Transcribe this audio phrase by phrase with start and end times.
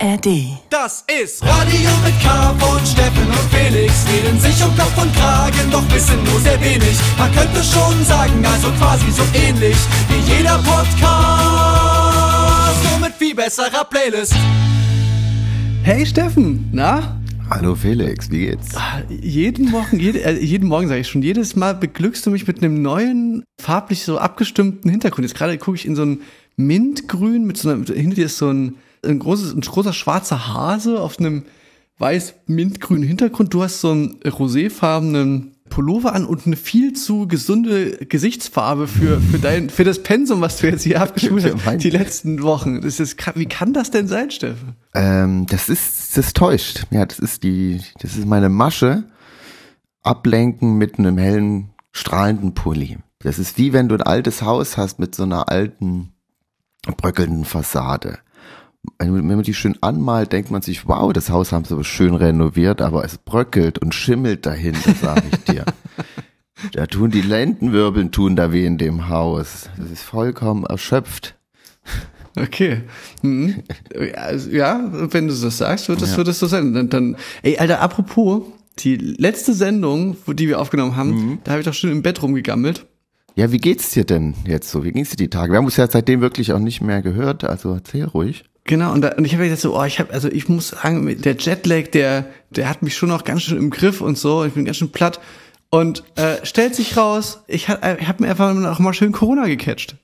[0.00, 0.58] ARD.
[0.70, 4.04] Das ist Radio mit K von Steffen und Felix.
[4.12, 6.96] Reden sich um Kopf und Kragen, doch wissen nur sehr wenig.
[7.18, 9.76] Man könnte schon sagen, also quasi so ähnlich
[10.08, 11.00] wie jeder Podcast.
[12.90, 14.34] Nur mit viel besserer Playlist.
[15.82, 17.20] Hey Steffen, na?
[17.50, 18.76] Hallo Felix, wie geht's?
[18.76, 22.46] Ah, Jeden Morgen, jede, äh, jeden Morgen sage ich schon, jedes Mal beglückst du mich
[22.46, 25.26] mit einem neuen, farblich so abgestimmten Hintergrund.
[25.26, 26.20] Jetzt gerade gucke ich in so ein
[26.56, 31.00] Mintgrün mit so einer, hinter dir ist so ein, ein großes, ein großer schwarzer Hase
[31.00, 31.44] auf einem
[31.98, 33.52] weiß-mintgrünen Hintergrund.
[33.54, 39.38] Du hast so einen roséfarbenen Pullover an und eine viel zu gesunde Gesichtsfarbe für, für
[39.38, 42.80] dein, für das Pensum, was du jetzt hier abgeschult hast, die letzten Wochen.
[42.80, 44.76] Das ist, wie kann das denn sein, Steffen?
[44.94, 46.86] Ähm, das ist, das täuscht.
[46.90, 49.04] Ja, das ist die, das ist meine Masche.
[50.02, 52.98] Ablenken mit einem hellen, strahlenden Pulli.
[53.20, 56.12] Das ist wie wenn du ein altes Haus hast mit so einer alten,
[56.96, 58.18] bröckelnden Fassade.
[58.98, 62.14] Wenn man die schön anmalt, denkt man sich, wow, das Haus haben sie aber schön
[62.14, 65.64] renoviert, aber es bröckelt und schimmelt dahinter, sag ich dir.
[66.72, 69.70] Da tun die Lendenwirbeln tun da weh in dem Haus.
[69.76, 71.36] Das ist vollkommen erschöpft.
[72.36, 72.82] Okay.
[73.22, 73.62] Mhm.
[73.94, 76.74] Ja, also, ja, wenn du das sagst, wird das, wird das so sein.
[76.74, 78.42] Dann, dann, ey, Alter, apropos,
[78.80, 82.86] die letzte Sendung, die wir aufgenommen haben, da habe ich doch schon im Bett rumgegammelt.
[83.34, 84.82] Ja, wie geht's dir denn jetzt so?
[84.82, 85.52] Wie ging's dir die Tage?
[85.52, 88.44] Wir haben uns ja seitdem wirklich auch nicht mehr gehört, also erzähl ruhig.
[88.68, 91.22] Genau, und, da, und ich habe gedacht so, oh, ich habe, also ich muss sagen,
[91.22, 94.52] der Jetlag, der, der hat mich schon noch ganz schön im Griff und so, ich
[94.52, 95.20] bin ganz schön platt.
[95.70, 99.46] Und äh, stellt sich raus, ich habe ich hab mir einfach noch mal schön Corona
[99.46, 99.96] gecatcht.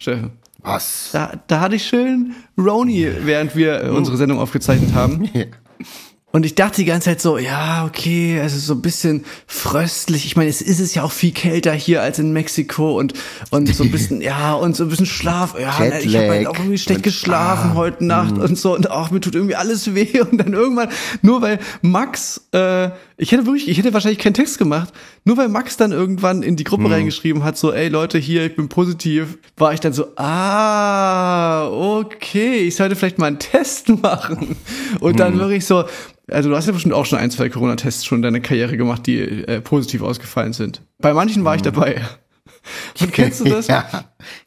[0.00, 0.32] Steffen.
[0.58, 1.10] Was?
[1.12, 5.30] Da, da hatte ich schön Roni, während wir äh, unsere Sendung aufgezeichnet haben.
[6.30, 10.26] Und ich dachte die ganze Zeit so, ja, okay, also so ein bisschen fröstlich.
[10.26, 13.14] Ich meine, es ist es ja auch viel kälter hier als in Mexiko und
[13.48, 15.54] und so ein bisschen, ja, und so ein bisschen Schlaf.
[15.58, 18.74] Ja, Jetlag ich habe halt auch irgendwie schlecht und- geschlafen ah, heute Nacht und so
[18.74, 20.90] und auch mir tut irgendwie alles weh und dann irgendwann
[21.22, 24.92] nur weil Max, äh, ich hätte wirklich, ich hätte wahrscheinlich keinen Text gemacht,
[25.24, 28.54] nur weil Max dann irgendwann in die Gruppe reingeschrieben hat, so, ey Leute, hier, ich
[28.54, 34.56] bin positiv, war ich dann so, ah, okay, ich sollte vielleicht mal einen Test machen
[35.00, 35.84] und dann wirklich so,
[36.30, 39.06] also du hast ja bestimmt auch schon ein, zwei Corona-Tests schon in deiner Karriere gemacht,
[39.06, 40.82] die äh, positiv ausgefallen sind.
[40.98, 42.02] Bei manchen war ich dabei.
[43.00, 43.66] Und kennst du das?
[43.68, 43.86] Ja.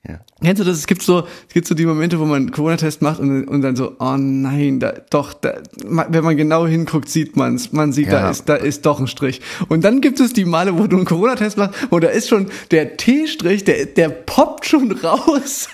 [0.08, 0.20] ja.
[0.44, 0.78] Kennst du das?
[0.78, 3.62] Es gibt so, es gibt so die Momente, wo man einen Corona-Test macht und, und
[3.62, 5.56] dann so, oh nein, da, doch, da,
[5.86, 7.72] wenn man genau hinguckt, sieht man's.
[7.72, 8.30] Man sieht, da Ja.
[8.32, 9.42] ist, da ist doch ein Strich.
[9.70, 12.48] Und dann gibt es die Male, wo du einen Corona-Test machst, und da ist schon
[12.72, 15.70] der T-Strich, der, der poppt schon raus,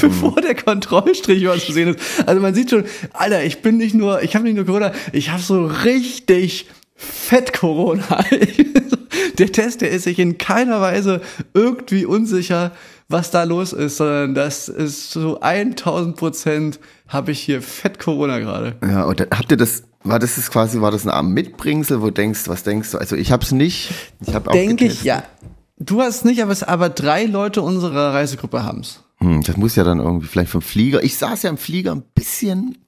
[0.00, 2.00] bevor der Kontrollstrich was zu sehen ist.
[2.26, 5.30] Also man sieht schon, Alter, ich bin nicht nur, ich habe nicht nur Corona, ich
[5.30, 8.24] habe so richtig Fett Corona.
[9.38, 11.20] der Test, der ist sich in keiner Weise
[11.54, 12.72] irgendwie unsicher,
[13.08, 18.38] was da los ist, sondern das ist so 1000 Prozent habe ich hier Fett Corona
[18.38, 18.76] gerade.
[18.82, 22.06] Ja, und dann habt ihr das, war das ist quasi, war das Art Mitbringsel, wo
[22.06, 22.98] du denkst, was denkst du?
[22.98, 23.92] Also ich hab's nicht.
[24.26, 25.22] Ich hab auch Denke ich, ja.
[25.78, 29.04] Du hast nicht, aber es aber drei Leute unserer Reisegruppe haben's.
[29.18, 31.02] Hm, das muss ja dann irgendwie vielleicht vom Flieger.
[31.02, 32.78] Ich saß ja im Flieger ein bisschen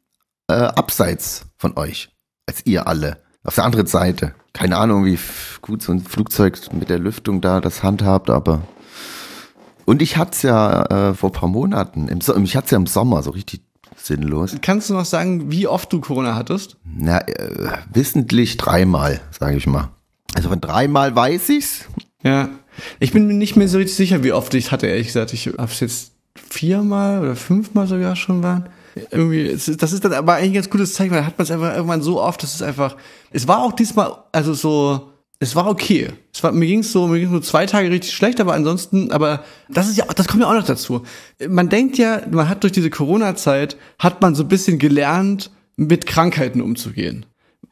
[0.48, 2.10] äh, abseits von euch,
[2.47, 3.19] als ihr alle.
[3.45, 4.34] Auf der anderen Seite.
[4.53, 5.19] Keine Ahnung, wie
[5.62, 8.62] gut so ein Flugzeug mit der Lüftung da das handhabt, aber.
[9.87, 12.71] Und ich hatte es ja äh, vor ein paar Monaten, im so ich hatte es
[12.73, 13.62] ja im Sommer so richtig
[13.97, 14.56] sinnlos.
[14.62, 16.77] Kannst du noch sagen, wie oft du Corona hattest?
[16.84, 19.91] Na, äh, wissentlich dreimal, sage ich mal.
[20.34, 21.87] Also von dreimal weiß ich's.
[22.23, 22.49] Ja.
[22.99, 25.33] Ich bin mir nicht mehr so richtig sicher, wie oft ich hatte, ehrlich gesagt.
[25.33, 28.69] Ich habe es jetzt viermal oder fünfmal sogar schon waren.
[29.11, 31.75] Irgendwie, das ist dann aber eigentlich ein ganz gutes Zeichen, weil hat man es einfach
[31.75, 32.97] irgendwann so oft, dass es einfach.
[33.31, 36.09] Es war auch diesmal, also so, es war okay.
[36.33, 39.11] Es war, mir ging es so, mir ging nur zwei Tage richtig schlecht, aber ansonsten,
[39.11, 41.03] aber das ist ja, das kommt ja auch noch dazu.
[41.49, 46.06] Man denkt ja, man hat durch diese Corona-Zeit, hat man so ein bisschen gelernt, mit
[46.06, 47.25] Krankheiten umzugehen.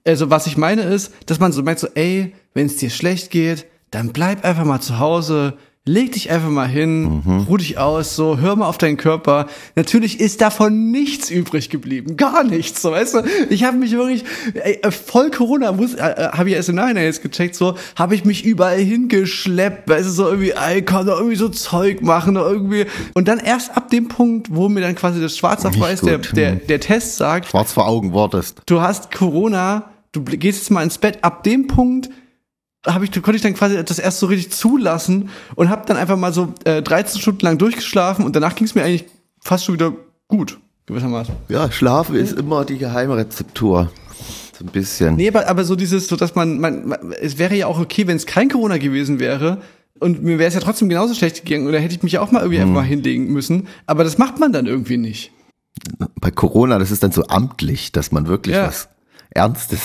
[0.07, 3.31] Also was ich meine ist, dass man so meint so, ey, wenn es dir schlecht
[3.31, 8.15] geht, dann bleib einfach mal zu Hause, leg dich einfach mal hin, ruh dich aus,
[8.15, 9.47] so, hör mal auf deinen Körper.
[9.75, 13.23] Natürlich ist davon nichts übrig geblieben, gar nichts, so, weißt du?
[13.49, 14.25] Ich habe mich wirklich,
[14.55, 17.75] ey, äh, voll Corona, muss, äh, äh, habe ich erst im Nachhinein jetzt gecheckt, so,
[17.97, 22.03] habe ich mich überall hingeschleppt, weißt du, so irgendwie, ey, komm doch irgendwie so Zeug
[22.03, 22.85] machen, oder irgendwie.
[23.15, 26.19] Und dann erst ab dem Punkt, wo mir dann quasi das Schwarz auf Weiß der,
[26.19, 26.61] der, hm.
[26.69, 28.63] der Test sagt, Schwarz vor Augen wurdest.
[28.67, 31.19] du hast Corona, du gehst jetzt mal ins Bett.
[31.23, 32.11] Ab dem Punkt
[32.87, 36.17] habe ich, konnte ich dann quasi das erst so richtig zulassen und habe dann einfach
[36.17, 39.07] mal so äh, 13 Stunden lang durchgeschlafen und danach ging es mir eigentlich
[39.43, 39.93] fast schon wieder
[40.29, 41.35] gut, gewissermaßen.
[41.49, 43.91] Ja, Schlafen ist immer die Geheimrezeptur.
[44.59, 45.17] So ein bisschen.
[45.17, 48.07] Nee, aber, aber so dieses, so dass man, man, man es wäre ja auch okay,
[48.07, 49.63] wenn es kein Corona gewesen wäre
[50.01, 52.31] und mir wäre es ja trotzdem genauso schlecht gegangen oder hätte ich mich ja auch
[52.31, 55.33] mal irgendwie einfach mal hinlegen müssen, aber das macht man dann irgendwie nicht.
[56.21, 58.67] bei Corona, das ist dann so amtlich, dass man wirklich Ja.
[58.67, 58.89] was
[59.31, 59.81] Ernstes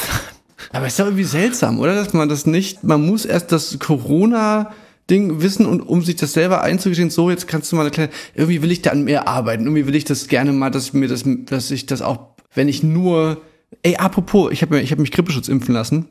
[0.72, 1.96] Aber ist doch irgendwie seltsam, oder?
[1.96, 6.62] Dass man das nicht, man muss erst das Corona-Ding wissen und um sich das selber
[6.62, 9.64] einzugestehen, so, jetzt kannst du mal eine kleine, irgendwie will ich da an mehr arbeiten,
[9.64, 12.68] irgendwie will ich das gerne mal, dass ich mir das, dass ich das auch, wenn
[12.68, 13.42] ich nur,
[13.82, 16.08] ey, apropos, ich habe ich hab mich Grippeschutz impfen lassen.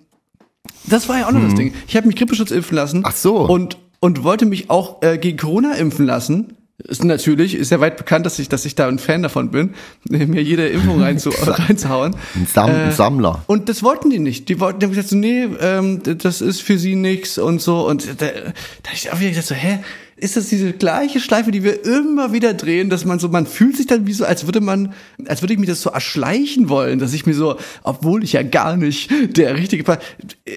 [0.84, 1.74] Das war ja auch noch das Ding.
[1.86, 2.98] Ich habe mich Grippeschutz impfen lassen.
[2.98, 3.04] Hm.
[3.06, 3.36] Ach so.
[3.46, 6.54] Und, und wollte mich auch äh, gegen Corona impfen lassen.
[6.78, 9.74] Ist natürlich, ist ja weit bekannt, dass ich, dass ich da ein Fan davon bin,
[10.08, 12.16] mir jede Impfung reinzu, reinzuhauen.
[12.34, 13.44] Ein, Sam Äh, Sammler.
[13.46, 14.48] Und das wollten die nicht.
[14.48, 17.86] Die wollten, die haben gesagt so, nee, ähm, das ist für sie nix und so.
[17.86, 19.78] Und da, da hab ich auch wieder gesagt so, hä,
[20.16, 23.76] ist das diese gleiche Schleife, die wir immer wieder drehen, dass man so, man fühlt
[23.76, 24.92] sich dann wie so, als würde man,
[25.26, 28.42] als würde ich mir das so erschleichen wollen, dass ich mir so, obwohl ich ja
[28.42, 29.98] gar nicht der richtige, Pa-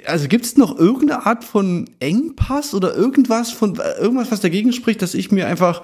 [0.05, 5.13] also gibt's noch irgendeine Art von Engpass oder irgendwas von, irgendwas, was dagegen spricht, dass
[5.15, 5.81] ich mir einfach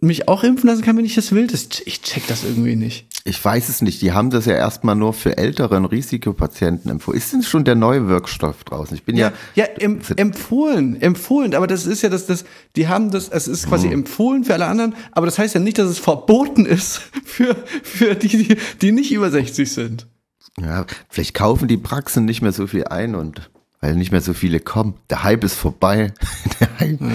[0.00, 1.46] mich auch impfen lassen kann, wenn ich das will?
[1.46, 3.06] Das, ich check das irgendwie nicht.
[3.24, 4.00] Ich weiß es nicht.
[4.00, 7.18] Die haben das ja erstmal nur für ältere und Risikopatienten empfohlen.
[7.18, 8.96] Ist denn schon der neue Wirkstoff draußen?
[8.96, 12.44] Ich bin ja, Ja, ja em, empfohlen, empfohlen, aber das ist ja das, das,
[12.76, 15.78] die haben das, es ist quasi empfohlen für alle anderen, aber das heißt ja nicht,
[15.78, 20.06] dass es verboten ist für, für die, die, die nicht über 60 sind.
[20.58, 23.50] ja, vielleicht kaufen die Praxen nicht mehr so viel ein und
[23.82, 24.94] weil nicht mehr so viele kommen.
[25.08, 26.12] Der Hype ist vorbei.
[26.60, 27.00] Der Hype.
[27.00, 27.06] Ja,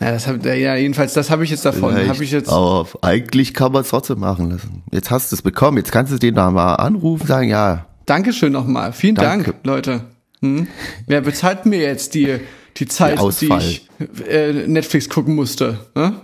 [0.00, 1.92] das hab, ja, jedenfalls, das habe ich jetzt davon.
[1.92, 2.48] Vielleicht, Habe ich jetzt.
[2.48, 4.82] Aber eigentlich kann man es trotzdem machen lassen.
[4.90, 5.76] Jetzt hast du es bekommen.
[5.76, 8.92] Jetzt kannst du den da mal anrufen, sagen, ja, Dankeschön nochmal.
[8.92, 9.52] Vielen Danke.
[9.52, 10.00] Dank, Leute.
[10.40, 10.66] Hm?
[11.06, 12.38] Wer bezahlt mir jetzt die,
[12.76, 13.88] die Zeit, die ich
[14.28, 15.78] äh, Netflix gucken musste?
[15.94, 16.14] Ne?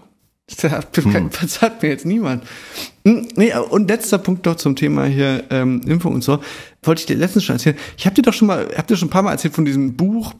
[0.95, 1.31] Hm.
[1.41, 2.45] bezahlt mir jetzt niemand.
[3.05, 6.39] Hm, Nee, und letzter Punkt noch zum Thema hier ähm, Impfung und so.
[6.85, 7.77] Wollte ich dir letztens schon erzählen.
[7.97, 9.97] Ich habe dir doch schon mal, hab dir schon ein paar Mal erzählt von diesem
[9.97, 10.35] Buch,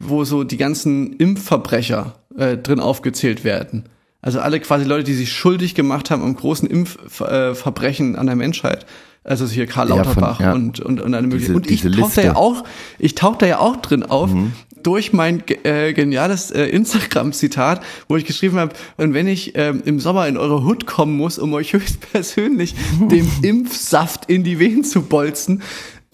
[0.00, 3.84] wo so die ganzen Impfverbrecher äh, drin aufgezählt werden.
[4.20, 8.36] Also alle quasi Leute, die sich schuldig gemacht haben am großen Impfverbrechen äh, an der
[8.36, 8.86] Menschheit.
[9.24, 10.52] Also hier Karl Ja, von- Lauterbach ja.
[10.54, 11.52] und, und, und eine mögliche.
[11.52, 12.64] Diese- Und ich da ja auch,
[12.98, 14.30] ich tauche da ja auch drin auf
[14.82, 19.98] durch mein äh, geniales äh, Instagram-Zitat, wo ich geschrieben habe, und wenn ich ähm, im
[20.00, 22.74] Sommer in eure Hut kommen muss, um euch höchstpersönlich
[23.10, 25.62] dem Impfsaft in die Venen zu bolzen.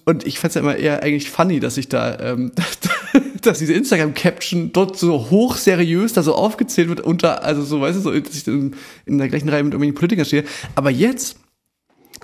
[0.03, 2.51] Und ich fand's ja immer eher eigentlich funny, dass ich da, ähm,
[3.45, 7.97] dass diese Instagram-Caption dort so hoch seriös da so aufgezählt wird unter, also so, weißt
[7.97, 8.75] du, so, dass ich dann
[9.05, 10.43] in der gleichen Reihe mit irgendwelchen Politikern stehe.
[10.75, 11.37] Aber jetzt,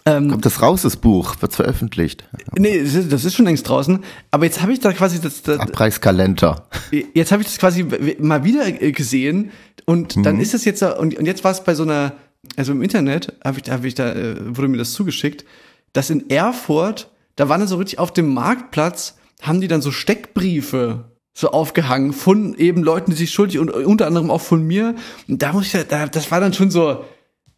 [0.05, 2.23] ähm, kommt das raus, das Buch, wird veröffentlicht.
[2.57, 3.99] Nee, das ist- das ist schon längst draußen.
[4.31, 6.67] Aber jetzt habe ich da quasi das, das Abreißkalender.
[7.13, 7.85] jetzt habe ich das quasi
[8.19, 9.51] mal wieder gesehen
[9.85, 12.13] und dann ist das jetzt und, und jetzt war es bei so einer
[12.55, 15.45] also im Internet habe ich habe ich da äh, wurde mir das zugeschickt,
[15.93, 19.91] dass in Erfurt da waren dann so richtig auf dem Marktplatz haben die dann so
[19.91, 24.95] Steckbriefe so aufgehangen von eben Leuten, die sich schuldig und unter anderem auch von mir
[25.27, 27.05] und da muss ich da das war dann schon so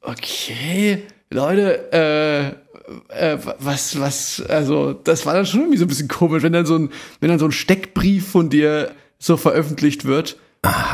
[0.04, 6.08] okay, Leute, äh, äh, was, was, also, das war dann schon irgendwie so ein bisschen
[6.08, 6.90] komisch, wenn dann so ein,
[7.20, 10.38] wenn dann so ein Steckbrief von dir so veröffentlicht wird.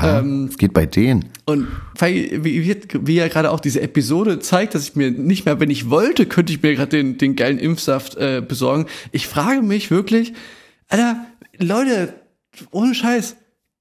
[0.03, 1.25] Ähm, Es geht bei denen.
[1.45, 1.67] und
[1.97, 5.59] weil, wie, wie, wie ja gerade auch diese Episode zeigt, dass ich mir nicht mehr,
[5.59, 8.87] wenn ich wollte, könnte ich mir gerade den, den geilen Impfsaft äh, besorgen.
[9.11, 10.33] Ich frage mich wirklich,
[10.87, 11.23] Alter,
[11.59, 12.15] Leute,
[12.71, 13.35] ohne Scheiß,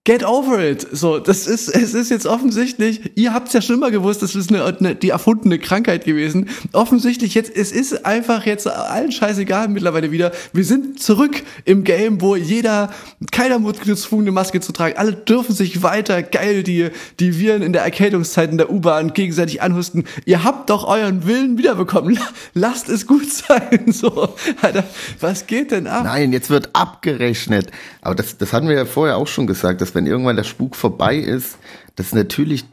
[0.08, 0.86] get over it.
[0.90, 4.48] So, das ist, es ist jetzt offensichtlich, ihr habt's ja schon immer gewusst, das ist
[4.50, 6.48] eine, eine, die erfundene Krankheit gewesen.
[6.72, 10.32] Offensichtlich jetzt, es ist einfach jetzt allen scheißegal mittlerweile wieder.
[10.54, 12.90] Wir sind zurück im Game, wo jeder,
[13.32, 14.96] keiner muss gezwungen, eine Maske zu tragen.
[14.96, 16.88] Alle dürfen sich weiter geil die,
[17.20, 20.04] die Viren in der Erkältungszeit in der U-Bahn gegenseitig anhusten.
[20.24, 22.14] Ihr habt doch euren Willen wiederbekommen.
[22.14, 23.58] La- Lasst es gut sein.
[23.98, 24.84] So, Alter,
[25.20, 26.04] was geht denn ab?
[26.04, 27.66] Nein, jetzt wird abgerechnet.
[28.00, 30.76] Aber das, das hatten wir ja vorher auch schon gesagt, dass wenn irgendwann der Spuk
[30.76, 31.58] vorbei ist,
[31.96, 32.64] dass natürlich,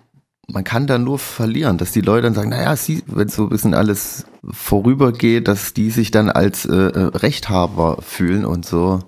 [0.47, 2.75] man kann da nur verlieren, dass die Leute dann sagen, naja,
[3.07, 8.45] wenn so ein bisschen alles vorübergeht, dass die sich dann als äh, äh, Rechthaber fühlen
[8.45, 8.99] und so.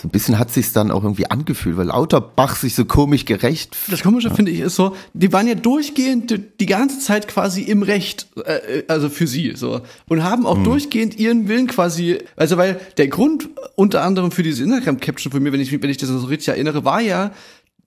[0.00, 3.76] So ein bisschen hat sich's dann auch irgendwie angefühlt, weil Lauterbach sich so komisch gerecht
[3.90, 7.82] Das Komische finde ich ist so, die waren ja durchgehend die- ganze Zeit quasi im
[7.82, 12.80] Recht, äh, also für sie so und haben auch durchgehend ihren Willen quasi, also weil
[12.96, 16.08] der Grund unter anderem für diese Instagram-Caption von mir, wenn ich mich- wenn ich das
[16.08, 17.32] so richtig erinnere, war ja,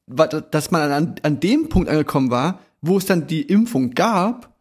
[0.05, 4.53] war, dass man an, an dem Punkt angekommen war, wo es dann die Impfung gab,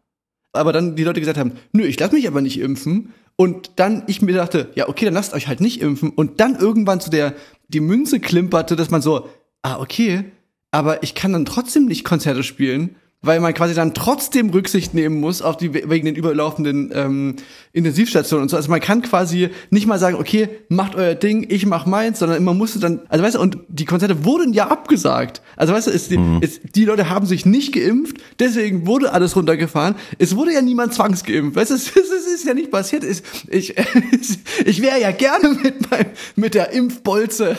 [0.53, 3.11] aber dann die Leute gesagt haben, nö, ich lasse mich aber nicht impfen.
[3.35, 6.11] Und dann ich mir dachte, ja, okay, dann lasst euch halt nicht impfen.
[6.11, 7.33] Und dann irgendwann zu der,
[7.67, 9.29] die Münze klimperte, dass man so,
[9.63, 10.25] ah, okay,
[10.71, 15.19] aber ich kann dann trotzdem nicht Konzerte spielen, weil man quasi dann trotzdem Rücksicht nehmen
[15.19, 17.35] muss auf die wegen den überlaufenden ähm,
[17.71, 18.57] Intensivstationen und so.
[18.57, 22.43] Also man kann quasi nicht mal sagen, okay, macht euer Ding, ich mach meins, sondern
[22.43, 25.41] man musste dann, also weißt du, und die Konzerte wurden ja abgesagt.
[25.55, 26.39] Also weißt du, es, mhm.
[26.41, 29.95] es, die Leute haben sich nicht geimpft, deswegen wurde alles runtergefahren.
[30.19, 31.55] Es wurde ja niemand zwangsgeimpft.
[31.55, 33.05] Weißt du, es, es ist ja nicht passiert.
[33.05, 33.75] Es, ich
[34.65, 37.57] ich wäre ja gerne mit mein, mit der Impfbolze,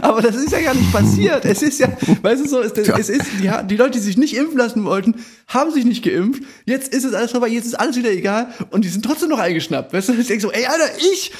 [0.00, 1.44] aber das ist ja gar nicht passiert.
[1.44, 1.88] Es ist ja,
[2.22, 5.16] weißt du so, es, es ist die, die Leute, die sich nicht impfen lassen wollten,
[5.48, 6.42] haben sich nicht geimpft.
[6.64, 9.38] Jetzt ist es alles vorbei, jetzt ist alles wieder egal und die sind trotzdem noch
[9.38, 9.92] eingeschnappt.
[9.92, 11.32] Weißt du, ich denke so, ey, Alter, ich,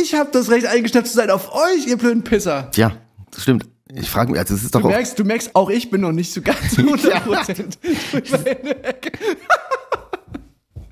[0.00, 2.70] ich habe das Recht eingeschnappt zu sein auf euch, ihr blöden Pisser.
[2.74, 2.92] Ja,
[3.30, 3.66] das stimmt.
[3.94, 6.12] Ich frage mich, also es ist doch du merkst, du merkst, auch ich bin noch
[6.12, 7.78] nicht so ganz 100 Prozent.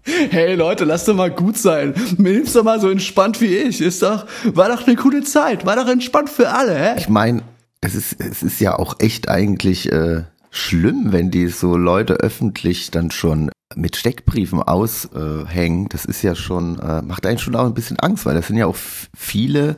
[0.30, 1.94] hey Leute, lasst doch mal gut sein.
[2.16, 3.80] Nimm's doch mal so entspannt wie ich.
[3.80, 5.64] Ist doch, war doch eine coole Zeit.
[5.66, 6.94] War doch entspannt für alle, hä?
[6.98, 7.42] Ich meine,
[7.80, 12.90] es ist, es ist ja auch echt eigentlich äh, schlimm, wenn die so Leute öffentlich
[12.90, 15.88] dann schon mit Steckbriefen aushängen.
[15.88, 18.57] das ist ja schon, äh, macht einen schon auch ein bisschen Angst, weil das sind
[18.57, 18.76] ja auch
[19.17, 19.76] viele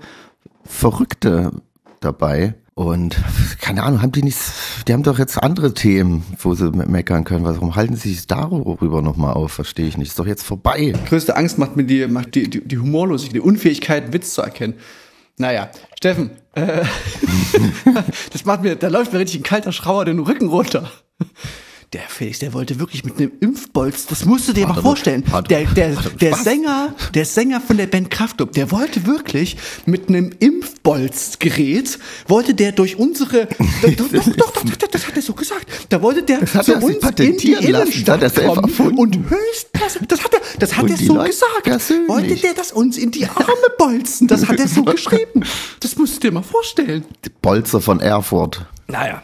[0.64, 1.50] Verrückte
[2.00, 2.54] dabei.
[2.74, 3.16] Und
[3.60, 4.38] keine Ahnung, haben die nicht,
[4.88, 7.44] die haben doch jetzt andere Themen, wo sie meckern können.
[7.44, 9.52] Warum halten sie sich darüber nochmal auf?
[9.52, 10.08] Verstehe ich nicht.
[10.08, 10.94] Ist doch jetzt vorbei.
[11.06, 14.74] Größte Angst macht mir die, macht die, die, die Humorlosigkeit, die Unfähigkeit, Witz zu erkennen.
[15.36, 16.84] Naja, Steffen, äh,
[18.32, 20.90] das macht mir, da läuft mir richtig ein kalter Schrauer den Rücken runter
[21.92, 25.24] der Felix, der wollte wirklich mit einem Impfbolz, das musst du dir mal vorstellen.
[25.48, 29.56] Der, der, der Sänger, der Sänger von der Band Kraftklub, der wollte wirklich
[29.86, 33.46] mit einem Impfbolzgerät, wollte der durch unsere,
[33.96, 37.36] doch, doch, doch, doch, das hat er so gesagt, da wollte der zu uns in
[37.36, 42.36] die Innenstadt kommen und höchst, das, das hat er, das hat er so gesagt, wollte
[42.36, 45.44] der das uns in die Arme bolzen, das hat er so geschrieben.
[45.80, 47.04] Das musst du dir mal vorstellen.
[47.24, 48.64] Die Bolzer von Erfurt.
[48.86, 49.22] Naja.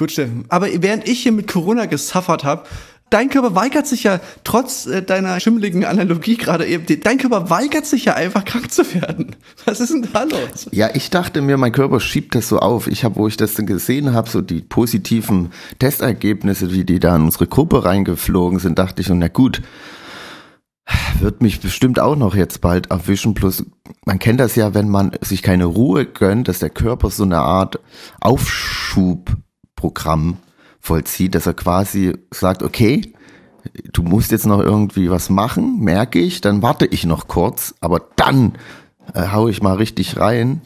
[0.00, 0.46] Gut, Steffen.
[0.48, 2.62] Aber während ich hier mit Corona gesuffert habe,
[3.10, 7.84] dein Körper weigert sich ja, trotz äh, deiner schimmeligen Analogie gerade eben, dein Körper weigert
[7.84, 9.36] sich ja einfach krank zu werden.
[9.66, 10.68] Was ist denn da los?
[10.70, 12.86] Ja, ich dachte mir, mein Körper schiebt das so auf.
[12.86, 17.14] Ich habe, wo ich das dann gesehen habe, so die positiven Testergebnisse, wie die da
[17.14, 19.60] in unsere Gruppe reingeflogen sind, dachte ich, und na gut,
[21.18, 23.34] wird mich bestimmt auch noch jetzt bald erwischen.
[23.34, 23.66] Plus,
[24.06, 27.40] man kennt das ja, wenn man sich keine Ruhe gönnt, dass der Körper so eine
[27.40, 27.78] Art
[28.22, 29.36] Aufschub
[29.80, 30.36] Programm
[30.78, 33.14] vollzieht, dass er quasi sagt, okay,
[33.92, 38.02] du musst jetzt noch irgendwie was machen, merke ich, dann warte ich noch kurz, aber
[38.16, 38.52] dann
[39.14, 40.60] äh, hau ich mal richtig rein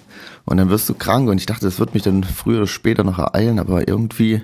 [0.44, 1.28] und dann wirst du krank.
[1.28, 4.42] Und ich dachte, das wird mich dann früher oder später noch ereilen, aber irgendwie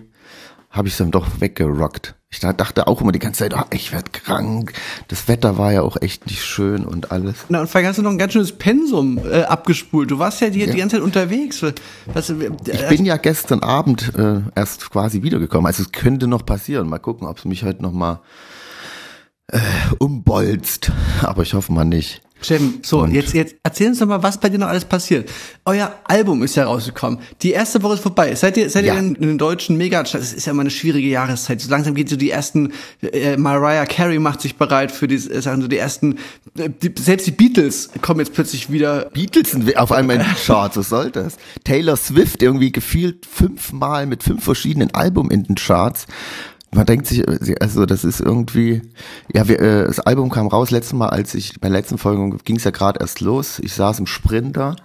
[0.70, 2.14] habe ich es dann doch weggerockt.
[2.32, 4.72] Ich dachte auch immer die ganze Zeit, oh, ich werde krank.
[5.08, 7.34] Das Wetter war ja auch echt nicht schön und alles.
[7.48, 10.12] Na, und vor allem hast du noch ein ganz schönes Pensum äh, abgespult.
[10.12, 10.66] Du warst ja die, ja.
[10.66, 11.64] die ganze Zeit unterwegs.
[12.06, 15.66] Was, äh, ich bin ja gestern Abend äh, erst quasi wiedergekommen.
[15.66, 16.88] Also es könnte noch passieren.
[16.88, 18.20] Mal gucken, ob es mich heute noch mal
[19.48, 19.58] äh,
[19.98, 20.92] umbolzt.
[21.22, 22.22] Aber ich hoffe mal nicht.
[22.40, 23.12] Steffen, so, und?
[23.12, 25.30] jetzt, jetzt erzähl uns doch mal, was bei dir noch alles passiert.
[25.64, 27.18] Euer Album ist ja rausgekommen.
[27.42, 28.34] Die erste Woche ist vorbei.
[28.34, 28.94] Seid ihr, seid ja.
[28.94, 30.14] ihr in, in den deutschen Megacharts?
[30.14, 31.60] Es ist ja immer eine schwierige Jahreszeit.
[31.60, 35.40] So langsam geht so die ersten, äh, Mariah Carey macht sich bereit für die, äh,
[35.42, 36.18] sagen so die ersten,
[36.56, 39.10] äh, die, selbst die Beatles kommen jetzt plötzlich wieder.
[39.12, 41.36] Beatles sind auf einmal in den Charts, was soll das?
[41.64, 46.06] Taylor Swift irgendwie gefühlt fünfmal mit fünf verschiedenen Alben in den Charts
[46.72, 47.24] man denkt sich,
[47.60, 48.82] also das ist irgendwie,
[49.32, 52.36] ja, wir, äh, das Album kam raus letztes Mal, als ich bei der letzten Folge
[52.44, 53.58] ging es ja gerade erst los.
[53.58, 54.76] Ich saß im Sprinter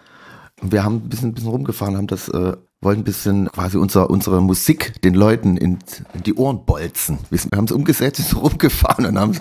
[0.62, 3.77] und wir haben ein bisschen, ein bisschen rumgefahren, haben das, äh, wollen ein bisschen quasi
[3.77, 5.80] unser, unsere Musik den Leuten in,
[6.13, 7.20] in die Ohren bolzen.
[7.30, 9.39] Wir, haben es umgesetzt, sind rumgefahren und haben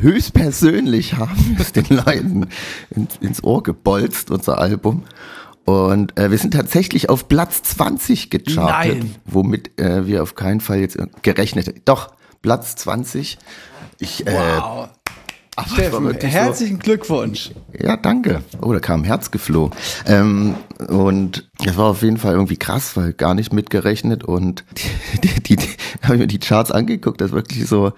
[0.00, 2.48] höchstpersönlich haben es den Leuten
[2.90, 5.02] in, ins Ohr gebolzt, unser Album.
[5.64, 9.14] Und äh, wir sind tatsächlich auf Platz 20 gechartet, Nein.
[9.24, 11.82] womit äh, wir auf keinen Fall jetzt gerechnet hätten.
[11.84, 13.38] Doch, Platz 20.
[13.98, 14.88] Ich, äh, wow.
[15.56, 17.52] Ach, Steffen, herzlichen so, Glückwunsch.
[17.78, 18.42] Ja, danke.
[18.60, 19.76] Oh, da kam ein Herz geflogen.
[20.06, 20.54] Ähm,
[20.88, 24.24] und das war auf jeden Fall irgendwie krass, weil gar nicht mitgerechnet.
[24.24, 24.64] Und
[25.22, 25.68] die, die, die, die
[26.02, 27.92] habe ich mir die Charts angeguckt, das ist wirklich so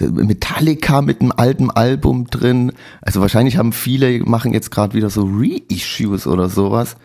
[0.00, 2.72] Metallica mit einem alten Album drin.
[3.00, 6.96] Also wahrscheinlich haben viele, machen jetzt gerade wieder so Reissues oder sowas.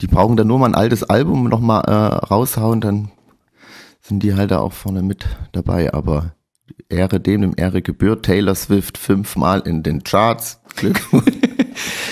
[0.00, 3.10] Die brauchen dann nur mal ein altes Album nochmal äh, raushauen, dann
[4.02, 5.94] sind die halt da auch vorne mit dabei.
[5.94, 6.34] Aber
[6.88, 8.24] Ehre dem, dem Ehre gebührt.
[8.24, 10.60] Taylor Swift fünfmal in den Charts.
[10.76, 11.32] Glückwunsch.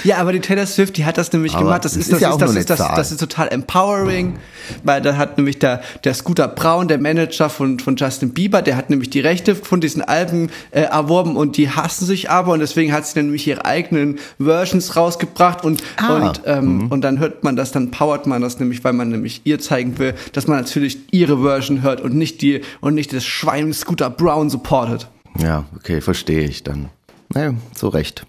[0.05, 1.85] Ja, aber die Taylor Swift, die hat das nämlich Aber gemacht.
[1.85, 4.39] Das das ist, das, ja ist, das, ist, das, das ist total empowering,
[4.83, 8.77] weil da hat nämlich der, der Scooter Braun, der Manager von, von Justin Bieber, der
[8.77, 12.61] hat nämlich die Rechte von diesen Alben äh, erworben und die hassen sich aber und
[12.61, 17.19] deswegen hat sie dann nämlich ihre eigenen Versions rausgebracht und, Ah, und, ähm, und dann
[17.19, 20.47] hört man das, dann powert man das nämlich, weil man nämlich ihr zeigen will, dass
[20.47, 25.09] man natürlich ihre Version hört und nicht die, und nicht das Schwein Scooter Brown supportet.
[25.39, 26.89] Ja, okay, verstehe ich dann.
[27.29, 28.27] Naja, so recht.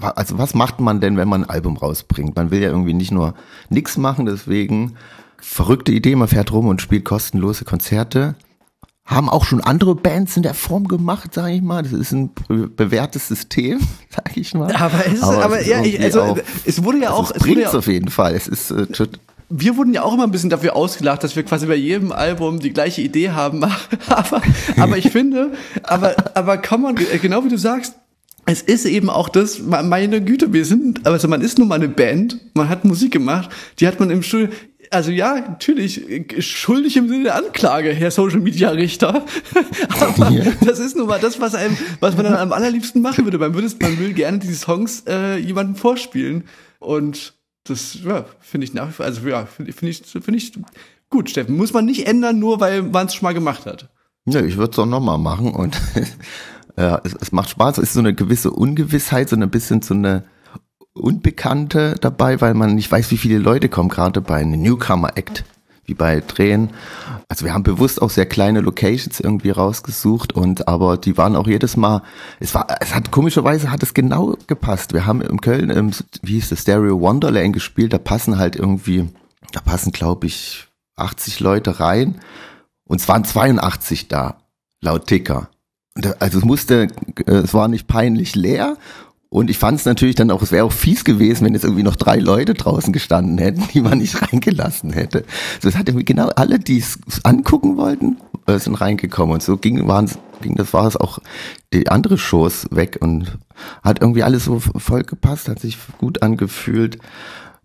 [0.00, 2.36] Also was macht man denn, wenn man ein Album rausbringt?
[2.36, 3.34] Man will ja irgendwie nicht nur
[3.70, 4.96] nix machen, deswegen
[5.38, 8.34] verrückte Idee, man fährt rum und spielt kostenlose Konzerte.
[9.04, 11.82] Haben auch schon andere Bands in der Form gemacht, sage ich mal.
[11.84, 13.78] Das ist ein be- bewährtes System,
[14.10, 14.74] sage ich mal.
[14.74, 17.40] Aber es ist, aber, ist ja, ich, also, auch- es wurde ja auch, es es
[17.42, 18.34] wurde bringt's ja, auf jeden Fall.
[18.34, 18.86] Es ist äh,
[19.48, 22.58] wir wurden ja auch immer ein bisschen dafür ausgelacht, dass wir quasi bei jedem Album
[22.58, 23.62] die gleiche Idee haben.
[24.08, 24.42] aber,
[24.76, 25.52] aber ich finde,
[25.84, 27.94] aber, aber kann man, genau wie du sagst,
[28.46, 31.88] es ist eben auch das, meine Güte, wir sind, also man ist nun mal eine
[31.88, 33.50] Band, man hat Musik gemacht,
[33.80, 34.48] die hat man im Studio,
[34.92, 36.00] also ja, natürlich,
[36.38, 39.24] schuldig im Sinne der Anklage, Herr Social Media Richter.
[40.00, 40.44] Aber Ja.
[40.64, 43.38] das ist nun mal das, was einem, was man dann am allerliebsten machen würde.
[43.38, 46.44] Man würde, man will gerne diese Songs äh, jemandem vorspielen.
[46.78, 47.34] Und
[47.64, 50.52] das, ja, finde ich nach wie vor, also ja, finde finde ich, finde ich
[51.10, 51.56] gut, Steffen.
[51.56, 53.88] Muss man nicht ändern, nur weil man es schon mal gemacht hat.
[54.24, 55.76] Ja, ich würde es auch nochmal machen und
[56.76, 57.78] ja, es, es macht Spaß.
[57.78, 60.24] Es ist so eine gewisse Ungewissheit, so ein bisschen so eine
[60.96, 65.44] Unbekannte dabei, weil man nicht weiß, wie viele Leute kommen, gerade bei einem Newcomer-Act,
[65.84, 66.70] wie bei Drehen.
[67.28, 71.46] Also wir haben bewusst auch sehr kleine Locations irgendwie rausgesucht und aber die waren auch
[71.46, 72.02] jedes Mal,
[72.40, 74.92] es war, es hat komischerweise hat es genau gepasst.
[74.94, 75.90] Wir haben in Köln, im,
[76.22, 79.08] wie hieß das, Stereo Wonderland gespielt, da passen halt irgendwie,
[79.52, 80.66] da passen glaube ich
[80.96, 82.20] 80 Leute rein
[82.84, 84.38] und es waren 82 da,
[84.80, 85.50] laut Ticker.
[86.18, 86.88] Also es musste,
[87.26, 88.76] äh, es war nicht peinlich leer.
[89.28, 91.82] Und ich fand es natürlich dann auch, es wäre auch fies gewesen, wenn jetzt irgendwie
[91.82, 95.24] noch drei Leute draußen gestanden hätten, die man nicht reingelassen hätte.
[95.60, 99.34] So, es hat irgendwie genau alle, die es angucken wollten, äh, sind reingekommen.
[99.34, 100.10] Und so ging, waren,
[100.42, 101.18] ging das war es auch
[101.72, 103.38] die andere Shows weg und
[103.82, 106.98] hat irgendwie alles so voll gepasst, hat sich gut angefühlt.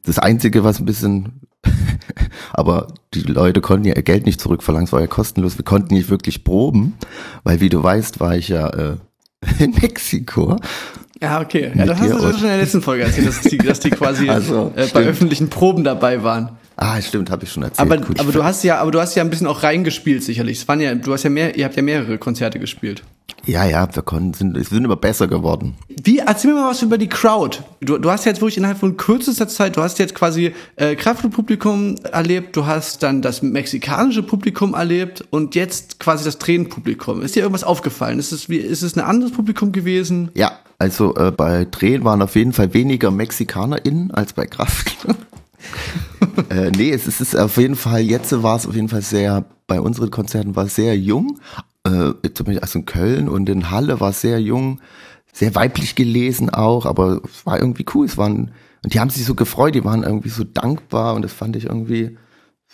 [0.04, 1.42] Das Einzige, was ein bisschen
[2.54, 5.58] aber die Leute konnten ja ihr Geld nicht zurückverlangen, es war ja kostenlos.
[5.58, 6.94] Wir konnten nicht wirklich proben,
[7.44, 8.96] weil wie du weißt, war ich ja äh,
[9.60, 10.58] in Mexiko.
[11.22, 11.72] Ja, okay.
[11.76, 14.28] Ja, das hast du schon in der letzten Folge erzählt, dass die, dass die quasi
[14.30, 16.58] Also, äh, bei öffentlichen Proben dabei waren.
[16.78, 17.92] Ah, stimmt, habe ich schon erzählt.
[17.92, 20.58] Aber, Gut, aber du hast ja, aber du hast ja ein bisschen auch reingespielt, sicherlich.
[20.58, 23.04] Es waren ja, du hast ja mehr, ihr habt ja mehrere Konzerte gespielt.
[23.46, 25.76] Ja, ja, wir konnten, sind, sind immer besser geworden.
[26.04, 27.60] Wie, erzähl mir mal was über die Crowd.
[27.80, 31.96] Du, du hast jetzt wirklich innerhalb von kürzester Zeit, du hast jetzt quasi äh, Kraftklub-Publikum
[32.12, 37.22] erlebt, du hast dann das mexikanische Publikum erlebt und jetzt quasi das Tränenpublikum.
[37.22, 38.20] Ist dir irgendwas aufgefallen?
[38.20, 40.30] Ist es, wie, ist es ein anderes Publikum gewesen?
[40.36, 44.98] Ja, also äh, bei Drehen waren auf jeden Fall weniger MexikanerInnen als bei Kraft.
[46.50, 49.02] äh, nee, es ist, es ist auf jeden Fall, jetzt war es auf jeden Fall
[49.02, 51.40] sehr, bei unseren Konzerten war es sehr jung.
[51.84, 54.82] Äh, zum Beispiel also in Köln und in Halle war sehr jung,
[55.34, 58.06] sehr weiblich gelesen auch, aber es war irgendwie cool.
[58.06, 58.52] Es waren,
[58.84, 61.66] und die haben sich so gefreut, die waren irgendwie so dankbar und das fand ich
[61.66, 62.18] irgendwie,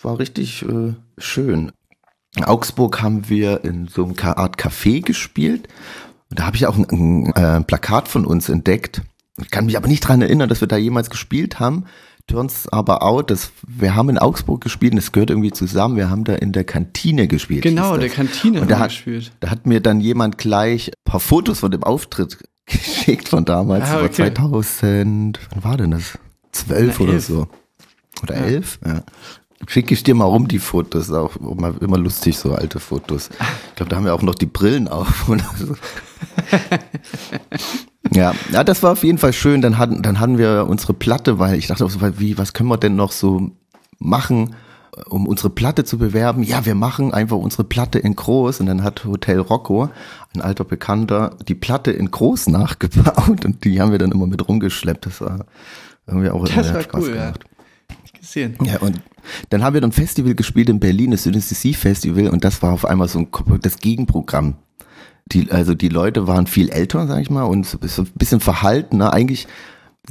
[0.02, 1.72] war richtig äh, schön.
[2.36, 5.68] In Augsburg haben wir in so einer Art Café gespielt.
[6.30, 9.02] Und da habe ich auch ein, ein äh, Plakat von uns entdeckt.
[9.40, 11.86] Ich kann mich aber nicht dran erinnern, dass wir da jemals gespielt haben.
[12.28, 15.96] Turns aber out, dass wir haben in Augsburg gespielt und es gehört irgendwie zusammen.
[15.96, 17.62] Wir haben da in der Kantine gespielt.
[17.62, 18.16] Genau, hieß der das.
[18.16, 19.32] Kantine Und da haben wir hat, gespielt.
[19.40, 23.88] da hat mir dann jemand gleich ein paar Fotos von dem Auftritt geschickt von damals.
[23.88, 24.32] Ah, Das okay.
[24.34, 26.18] 2000, wann war denn das?
[26.52, 27.26] 12 Na, oder elf.
[27.26, 27.48] so.
[28.22, 28.78] Oder 11?
[28.86, 29.02] Ja.
[29.66, 33.28] Schicke ich dir mal rum die Fotos, auch immer, immer lustig, so alte Fotos.
[33.70, 35.28] Ich glaube, da haben wir auch noch die Brillen auf.
[38.12, 39.60] Ja, ja, das war auf jeden Fall schön.
[39.60, 42.68] Dann hatten, dann hatten wir unsere Platte, weil ich dachte auch so, wie, was können
[42.68, 43.50] wir denn noch so
[43.98, 44.54] machen,
[45.08, 46.42] um unsere Platte zu bewerben?
[46.42, 48.60] Ja, wir machen einfach unsere Platte in groß.
[48.60, 49.90] Und dann hat Hotel Rocco,
[50.34, 54.48] ein alter Bekannter, die Platte in groß nachgebaut und die haben wir dann immer mit
[54.48, 55.06] rumgeschleppt.
[55.06, 55.46] Das war
[56.06, 57.24] irgendwie auch Das war Spaß cool, ja.
[57.26, 57.44] gemacht.
[58.18, 58.56] Gesehen.
[58.64, 59.00] Ja, und
[59.50, 62.72] dann haben wir dann ein Festival gespielt in Berlin, das Synesthesie Festival, und das war
[62.72, 63.28] auf einmal so ein
[63.60, 64.56] das Gegenprogramm.
[65.32, 69.12] Die, also die Leute waren viel älter, sag ich mal, und so ein bisschen verhaltener.
[69.12, 69.46] Eigentlich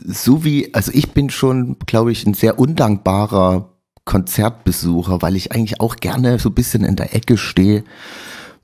[0.05, 3.69] so wie, also ich bin schon, glaube ich, ein sehr undankbarer
[4.05, 7.83] Konzertbesucher, weil ich eigentlich auch gerne so ein bisschen in der Ecke stehe,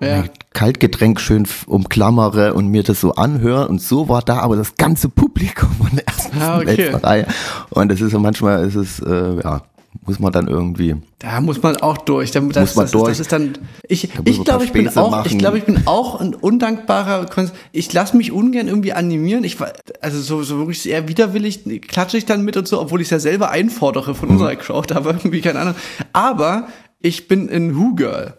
[0.02, 0.26] Ja.
[0.54, 3.68] Kaltgetränk schön umklammere und mir das so anhöre.
[3.68, 6.90] Und so war da aber das ganze Publikum von der ersten bis Ah, okay.
[6.96, 7.28] Reihe.
[7.70, 9.62] Und das ist so manchmal, ist es, äh, ja,
[10.06, 10.96] muss man dann irgendwie.
[11.20, 12.32] Da muss man auch durch.
[12.32, 13.12] Da, das, Muss man das, durch.
[13.12, 13.58] Ist, das ist dann.
[13.88, 15.12] Ich, muss ich glaube, ich bin Späße auch.
[15.12, 15.28] machen.
[15.32, 17.26] Ich glaube, ich bin auch ein undankbarer.
[17.72, 19.44] Ich lasse mich ungern irgendwie animieren.
[19.44, 23.02] Ich war- also so so wirklich sehr widerwillig klatsche ich dann mit und so, obwohl
[23.02, 24.16] ich es ja selber einfordere Mhm.
[24.16, 25.76] von unserer Crowd, aber irgendwie keine Ahnung.
[26.12, 26.68] Aber
[27.02, 28.34] ich bin ein Who Girl.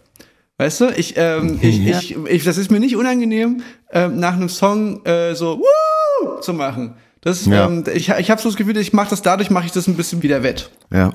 [0.58, 1.98] Weißt du, ich, ähm, ich, Ja.
[1.98, 6.40] ich, ich, das ist mir nicht unangenehm, ähm, nach einem Song äh, so Woo!
[6.40, 6.94] zu machen.
[7.24, 7.66] Das, Ja.
[7.66, 9.96] ähm, ich, ich habe so das Gefühl, ich mache das dadurch, mache ich das ein
[9.96, 10.70] bisschen wieder wett.
[10.92, 11.10] Ja.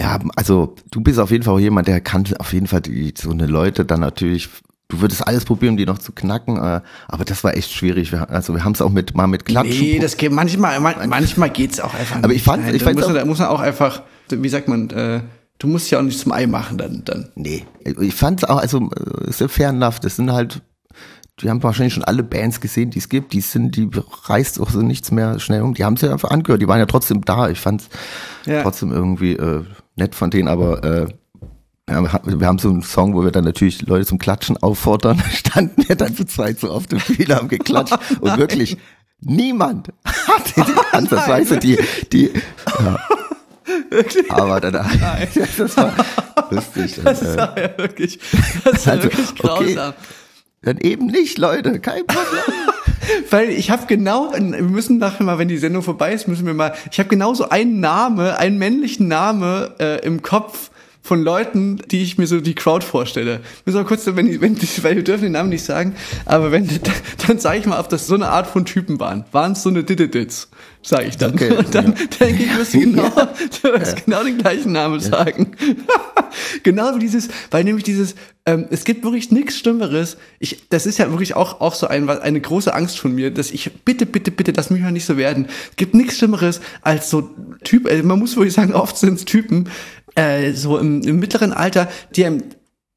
[0.00, 3.12] Ja, also du bist auf jeden Fall auch jemand, der kann auf jeden Fall die,
[3.16, 4.48] so eine Leute dann natürlich,
[4.88, 8.12] du würdest alles probieren, um die noch zu knacken, äh, aber das war echt schwierig.
[8.14, 9.78] Also wir haben es auch mit mal mit Klatschen.
[9.78, 12.16] Nee, das geht manchmal, man, manchmal geht's auch einfach.
[12.16, 12.38] Aber nicht.
[12.38, 14.48] ich fand- Nein, ich da fand's muss, auch- man, da muss man auch einfach, wie
[14.48, 15.20] sagt man, äh,
[15.58, 17.02] du musst ja auch nicht zum Ei machen dann.
[17.04, 17.28] dann.
[17.34, 17.64] Nee,
[18.00, 18.78] ich fand auch, also
[19.24, 20.62] äh, ist ja fair enough, das sind halt,
[21.42, 23.88] die haben wahrscheinlich schon alle Bands gesehen, die es gibt, die sind, die
[24.26, 26.78] reißt auch so nichts mehr schnell um, die haben es ja einfach angehört, die waren
[26.78, 27.88] ja trotzdem da, ich fand's
[28.46, 28.62] Ja.
[28.62, 29.64] trotzdem irgendwie äh,
[29.96, 31.06] nett von denen, aber äh,
[31.90, 35.88] ja, wir haben- so einen Song, wo wir dann natürlich Leute zum Klatschen auffordern, standen
[35.88, 37.94] wir dann zu zweit so auf dem Bühne, haben geklatscht.
[38.20, 38.76] Und wirklich
[39.20, 41.78] niemand hatte die Ansatzweise, die,
[42.12, 42.30] die,
[42.82, 42.98] ja.
[44.30, 45.92] Aber dann, das war
[46.50, 47.00] lustig.
[47.04, 48.18] Das äh, ist ja wirklich,
[48.64, 49.92] das ja Also, wirklich okay.
[50.62, 52.42] Dann eben nicht, Leute, kein Problem.
[53.30, 56.52] Weil ich habe genau, wir müssen nachher mal, wenn die Sendung vorbei ist, müssen wir
[56.52, 60.69] mal, ich habe genauso einen Name, einen männlichen Name äh, im Kopf
[61.02, 63.40] von Leuten, die ich mir so die Crowd vorstelle.
[63.64, 65.94] Müssen wir kurz, wenn die, wenn die, weil wir dürfen den Namen nicht sagen,
[66.26, 66.68] aber wenn,
[67.26, 69.24] dann sage ich mal, ob das so eine Art von Typen waren.
[69.32, 70.50] Waren es so eine Diddedits,
[70.82, 71.34] sage ich dann.
[71.34, 73.10] Okay, Und dann denke ich, du genau,
[73.62, 75.52] du wirst genau den gleichen Namen sagen.
[76.62, 78.14] genau wie dieses, weil nämlich dieses,
[78.46, 80.16] ähm, es gibt wirklich nichts Schlimmeres.
[80.38, 83.50] Ich, das ist ja wirklich auch, auch so ein, eine große Angst von mir, dass
[83.50, 85.46] ich, bitte, bitte, bitte, das muss ja nicht so werden.
[85.70, 87.30] Es gibt nichts Schlimmeres als so
[87.64, 89.68] Typ, äh, man muss wirklich sagen, oft sind es Typen,
[90.14, 92.42] äh, so im, im mittleren Alter, die einem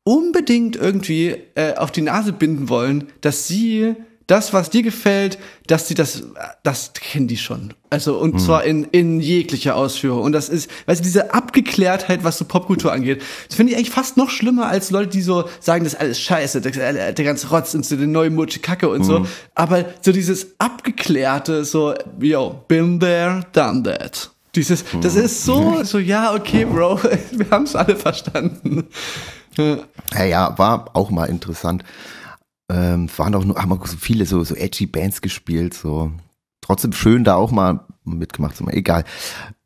[0.04, 3.96] unbedingt irgendwie äh, auf die Nase binden wollen, dass sie
[4.28, 6.24] das, was dir gefällt, dass sie das,
[6.64, 7.74] das kennen die schon.
[7.90, 10.24] Also, und zwar in, in jeglicher Ausführung.
[10.24, 13.92] Und das ist, weißt du, diese Abgeklärtheit, was so Popkultur angeht, das finde ich eigentlich
[13.92, 17.50] fast noch schlimmer als Leute, die so sagen, das ist alles scheiße, der, der ganze
[17.50, 19.26] Rotz und so die neue Mutsche Kacke und so.
[19.56, 24.33] Aber so dieses Abgeklärte, so, yo, been there, done that.
[24.56, 28.88] Dieses, das ist so, so, ja, okay, Bro, wir haben es alle verstanden.
[29.58, 29.78] Ja.
[30.26, 31.84] Ja, war auch mal interessant.
[32.70, 36.12] Ähm, waren auch nur, haben auch so viele so, so edgy Bands gespielt, so.
[36.62, 39.04] Trotzdem schön da auch mal mitgemacht, so, egal.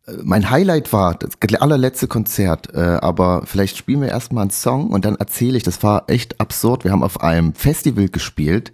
[0.08, 4.89] Äh, Mein Highlight war das allerletzte Konzert, äh, aber vielleicht spielen wir erstmal einen Song
[4.89, 6.86] und dann erzähle ich, das war echt absurd.
[6.86, 8.71] Wir haben auf einem Festival gespielt.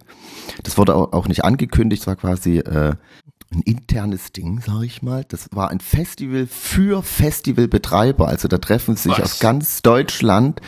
[0.64, 2.96] Das wurde auch nicht angekündigt, war quasi äh,
[3.54, 5.26] ein internes Ding, sag ich mal.
[5.28, 8.28] Das war ein Festival für Festivalbetreiber.
[8.28, 9.22] Also da treffen sich Was?
[9.22, 10.62] aus ganz Deutschland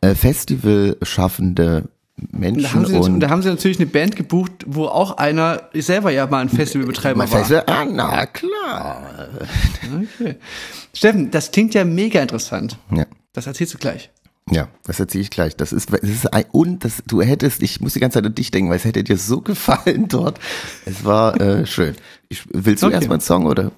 [0.00, 1.88] äh, Festivalschaffende
[2.32, 5.62] Menschen Da haben, sie, und da haben sie natürlich eine Band gebucht, wo auch einer
[5.74, 7.26] selber ja mal ein Festivalbetreiber war.
[7.28, 9.28] Festival, ah, na klar.
[10.20, 10.36] Okay.
[10.92, 12.76] Steffen, das klingt ja mega interessant.
[12.94, 13.06] Ja.
[13.32, 14.10] Das erzählst du gleich.
[14.50, 15.56] Ja, das erzähle ich gleich.
[15.56, 18.34] Das ist, das ist ein, und das, du hättest, ich muss die ganze Zeit an
[18.34, 20.38] dich denken, weil es hätte dir so gefallen dort.
[20.86, 21.94] Es war äh, schön.
[22.28, 22.96] Ich, willst du Okay.
[22.96, 23.72] erstmal einen Song oder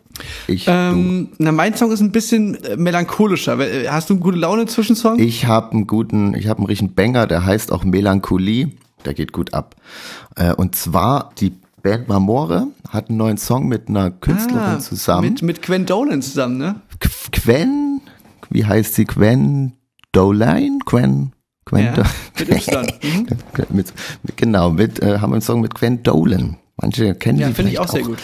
[0.48, 0.64] ich?
[0.68, 3.58] Ähm, na, mein Song ist ein bisschen äh, melancholischer.
[3.60, 5.18] Äh, Hast du einen gute Laune Zwischensong?
[5.18, 8.70] Ich habe einen guten, ich habe einen richtigen Banger, der heißt auch Melancholie.
[9.04, 9.76] Der geht gut ab.
[10.36, 11.52] Äh, und zwar die
[11.82, 15.26] Band Marmore hat einen neuen Song mit einer Künstlerin zusammen.
[15.26, 16.74] Ah, Mit, mit Gwen Dolan zusammen, ne?
[17.00, 18.00] Qu-
[18.50, 19.04] wie heißt sie?
[19.04, 19.72] Gwen
[20.12, 20.78] Doline?
[20.84, 21.32] Gwen,
[21.64, 22.04] Gwen Ja,
[22.38, 23.02] mit.
[23.02, 23.26] Mhm.
[23.70, 23.92] mit,
[24.36, 26.56] genau, mit, äh, haben wir einen Song mit Gwen Dolan.
[26.76, 28.18] Manche kennen Ja, die finde ich vielleicht auch sehr gut.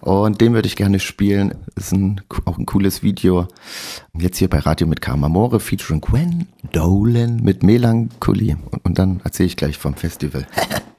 [0.00, 1.54] Und den würde ich gerne spielen.
[1.74, 3.48] Ist ein, auch ein cooles Video.
[4.16, 8.56] Jetzt hier bei Radio mit Karma More featuring Gwen Dolan mit Melancholie.
[8.70, 10.46] Und, und dann erzähle ich gleich vom Festival.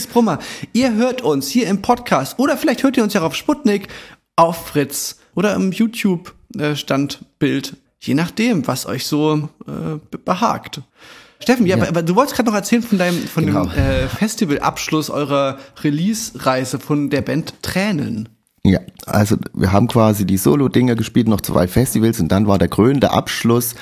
[0.00, 0.38] Felix Brummer.
[0.72, 3.88] Ihr hört uns hier im Podcast oder vielleicht hört ihr uns ja auf Sputnik,
[4.36, 7.76] auf Fritz oder im YouTube-Standbild.
[8.00, 10.80] Je nachdem, was euch so äh, behagt.
[11.42, 11.88] Steffen, ja, Ja.
[11.88, 13.66] aber du wolltest gerade noch erzählen von deinem von Genau.
[13.66, 18.28] dem äh, Festivalabschluss eurer Release-Reise von der Band Tränen.
[18.62, 22.68] Ja, also wir haben quasi die Solo-Dinger gespielt, noch zwei Festivals und dann war der
[22.68, 23.74] krönende Abschluss,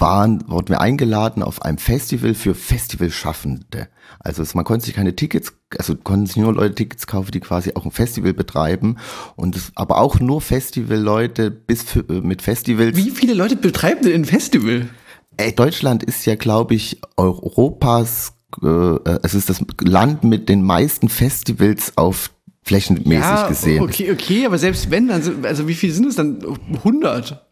[0.00, 3.88] waren, wurden wir eingeladen auf einem Festival für Festivalschaffende.
[4.20, 7.40] Also es, man konnte sich keine Tickets, also konnten sich nur Leute Tickets kaufen, die
[7.40, 8.96] quasi auch ein Festival betreiben
[9.36, 12.96] und es, aber auch nur Festivalleute bis für, äh, mit Festivals.
[12.96, 14.88] Wie viele Leute betreiben denn ein Festival?
[15.36, 21.08] Ey, Deutschland ist ja, glaube ich, Europas, äh, es ist das Land mit den meisten
[21.08, 22.30] Festivals auf
[22.64, 23.82] flächenmäßig gesehen.
[23.82, 26.38] okay, okay, aber selbst wenn, dann sind, also wie viel sind es dann?
[26.74, 27.47] 100?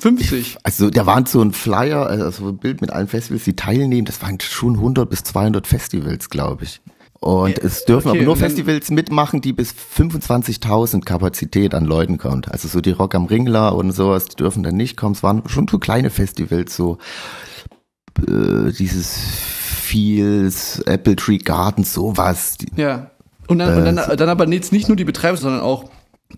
[0.00, 0.56] 50?
[0.62, 4.20] Also da waren so ein Flyer, also ein Bild mit allen Festivals, die teilnehmen, das
[4.22, 6.80] waren schon 100 bis 200 Festivals, glaube ich.
[7.22, 12.16] Und es dürfen okay, aber nur dann- Festivals mitmachen, die bis 25.000 Kapazität an Leuten
[12.16, 12.50] kommt.
[12.50, 15.14] Also so die Rock am Ringler und sowas, die dürfen dann nicht kommen.
[15.14, 16.96] Es waren schon so kleine Festivals, so
[18.26, 22.56] äh, dieses Fields, Apple Tree Garden, sowas.
[22.76, 23.10] Ja.
[23.48, 25.90] Und dann, und Äh, dann, dann aber jetzt nicht nur die Betreiber, sondern auch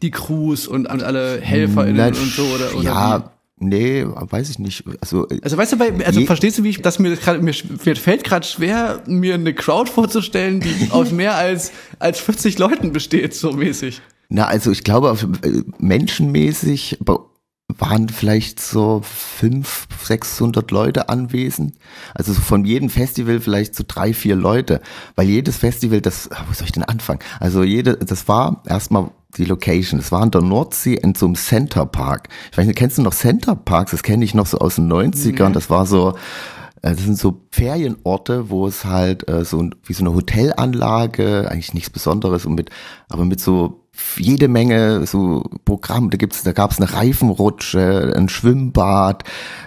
[0.02, 3.30] die Crews und alle HelferInnen Na, und so oder, oder ja,
[3.68, 4.84] nee, weiß ich nicht.
[5.00, 7.40] Also äh, Also weißt du, bei, also Je- verstehst du, wie ich, dass mir gerade,
[7.40, 12.58] mir, mir fällt gerade schwer, mir eine Crowd vorzustellen, die aus mehr als, als 40
[12.58, 14.00] Leuten besteht, so mäßig.
[14.28, 16.98] Na, also ich glaube, äh, menschenmäßig
[17.78, 21.74] waren vielleicht so fünf, 600 Leute anwesend.
[22.14, 24.80] Also so von jedem Festival vielleicht so drei, vier Leute.
[25.16, 27.20] Weil jedes Festival, das, ah, wo soll ich denn anfangen?
[27.40, 29.98] Also jede, das war erstmal die Location.
[29.98, 32.28] Das war an der Nordsee in so einem Center Park.
[32.50, 33.92] Ich weiß nicht, kennst du noch Center Parks?
[33.92, 35.52] Das kenne ich noch so aus den 90ern.
[35.52, 36.14] Das war so,
[36.82, 41.74] äh, das sind so Ferienorte, wo es halt äh, so wie so eine Hotelanlage, eigentlich
[41.74, 42.70] nichts Besonderes und mit,
[43.08, 43.81] aber mit so
[44.16, 46.10] jede Menge so Programm.
[46.10, 49.24] Da gibt's, da gab's eine Reifenrutsche, ein Schwimmbad,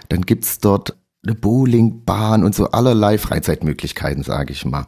[0.10, 4.88] dann gibt's dort eine Bowlingbahn und so allerlei Freizeitmöglichkeiten, sage ich mal.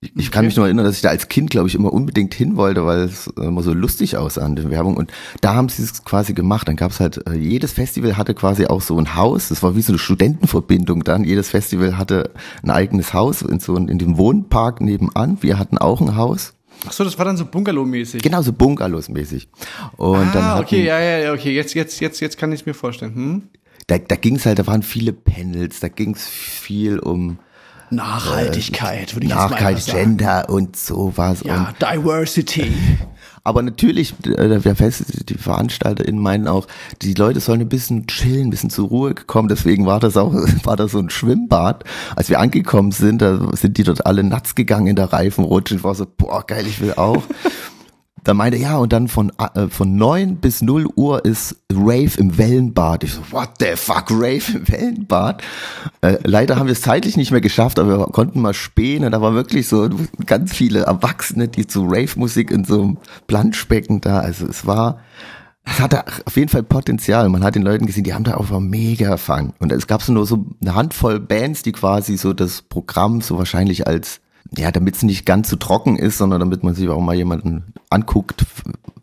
[0.00, 2.32] Ich, ich kann mich nur erinnern, dass ich da als Kind, glaube ich, immer unbedingt
[2.32, 4.96] hin wollte, weil es immer so lustig aussah an der Werbung.
[4.96, 6.68] Und da haben sie es quasi gemacht.
[6.68, 9.48] Dann gab es halt, äh, jedes Festival hatte quasi auch so ein Haus.
[9.48, 11.24] Das war wie so eine Studentenverbindung dann.
[11.24, 12.30] Jedes Festival hatte
[12.62, 15.38] ein eigenes Haus in so in dem Wohnpark nebenan.
[15.40, 16.52] Wir hatten auch ein Haus.
[16.86, 18.22] Ach so, das war dann so Bungalow-mäßig.
[18.22, 19.48] Genau, so Bungalows-mäßig.
[19.96, 22.60] Und dann ah, hatten, okay, ja, ja, ja, okay, jetzt, jetzt, jetzt, jetzt kann ich
[22.60, 23.14] es mir vorstellen.
[23.14, 23.42] Hm?
[23.88, 27.38] da, da ging es halt, da waren viele Panels, da ging es viel um
[27.90, 30.16] Nachhaltigkeit, würde ich jetzt mal Nachhaltigkeit, sagen.
[30.18, 31.42] Gender und sowas.
[31.42, 32.70] und Ja, Diversity.
[33.48, 36.66] Aber natürlich, äh, der Fest, die VeranstalterInnen meinen auch,
[37.00, 39.48] die Leute sollen ein bisschen chillen, ein bisschen zur Ruhe kommen.
[39.48, 40.34] Deswegen war das auch,
[40.64, 41.84] war das so ein Schwimmbad.
[42.14, 45.76] Als wir angekommen sind, da sind die dort alle nuts gegangen in der Reifenrutsche.
[45.76, 47.22] Ich war so, boah, geil, ich will auch.
[48.24, 52.36] Da meinte, ja, und dann von, äh, von neun bis null Uhr ist Rave im
[52.38, 53.04] Wellenbad.
[53.04, 55.42] Ich so, what the fuck, Rave im Wellenbad?
[56.00, 59.12] Äh, leider haben wir es zeitlich nicht mehr geschafft, aber wir konnten mal spähen und
[59.12, 59.88] da war wirklich so
[60.26, 64.98] ganz viele Erwachsene, die zu Rave-Musik in so einem Planschbecken da, also es war,
[65.64, 67.28] es hatte auf jeden Fall Potenzial.
[67.28, 69.52] Man hat den Leuten gesehen, die haben da einfach mega Fun.
[69.58, 73.38] Und es gab so nur so eine Handvoll Bands, die quasi so das Programm so
[73.38, 74.20] wahrscheinlich als,
[74.56, 77.74] ja, damit es nicht ganz so trocken ist, sondern damit man sich auch mal jemanden
[77.90, 78.44] anguckt,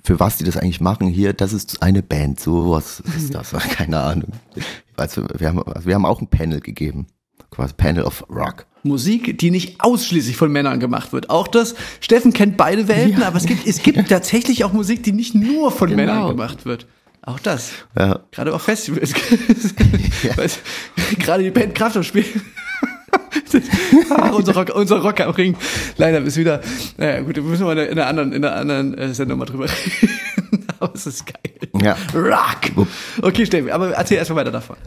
[0.03, 1.07] für was die das eigentlich machen.
[1.07, 3.51] Hier, das ist eine Band, so was ist das?
[3.69, 4.31] Keine Ahnung.
[4.97, 7.07] Also wir haben, wir haben auch ein Panel gegeben.
[7.51, 8.65] Quasi Panel of Rock.
[8.83, 11.29] Musik, die nicht ausschließlich von Männern gemacht wird.
[11.29, 15.11] Auch das, Steffen kennt beide Welten, aber es gibt, es gibt tatsächlich auch Musik, die
[15.11, 16.01] nicht nur von Genau.
[16.03, 16.85] Männern gemacht wird.
[17.23, 17.71] Auch das.
[17.97, 18.19] Ja.
[18.31, 19.13] Gerade auf Festivals.
[20.35, 20.59] Weißt,
[21.17, 22.25] Gerade die Band Kraft am Spiel.
[24.09, 25.55] ah, unser, Rock, unser Rock am Ring.
[25.97, 26.61] Leider bis wieder.
[26.97, 29.65] Naja, gut, da müssen wir in einer anderen, in einer anderen äh, Sendung mal drüber
[29.65, 30.09] reden.
[30.79, 31.69] aber es ist geil.
[31.81, 31.95] Ja.
[32.13, 32.87] Rock!
[33.21, 34.77] Okay, Steffi, aber erzähl erstmal weiter davon.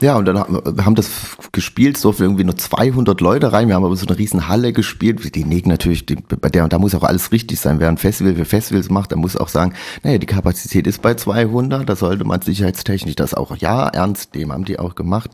[0.00, 1.10] Ja, und dann haben wir haben das
[1.52, 3.68] gespielt, so für irgendwie nur 200 Leute rein.
[3.68, 5.34] Wir haben aber so eine riesen Halle gespielt.
[5.34, 7.80] Die Neg natürlich, die, bei der, da muss auch alles richtig sein.
[7.80, 11.14] Wer ein Festival für Festivals macht, der muss auch sagen, naja, die Kapazität ist bei
[11.14, 15.30] 200, da sollte man sicherheitstechnisch das auch, ja, ernst nehmen, haben die auch gemacht.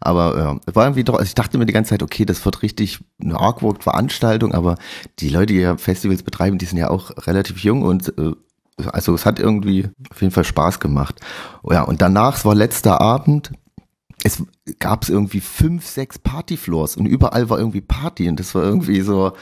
[0.00, 2.62] Aber es war irgendwie doch, also ich dachte mir die ganze Zeit, okay, das wird
[2.62, 4.76] richtig eine Awkward-Veranstaltung, aber
[5.18, 8.32] die Leute, die ja Festivals betreiben, die sind ja auch relativ jung und äh,
[8.92, 11.20] also es hat irgendwie auf jeden Fall Spaß gemacht.
[11.70, 13.52] Ja, und danach, es war letzter Abend,
[14.22, 14.42] es
[14.78, 19.32] gab irgendwie fünf, sechs Partyfloors und überall war irgendwie Party und das war irgendwie so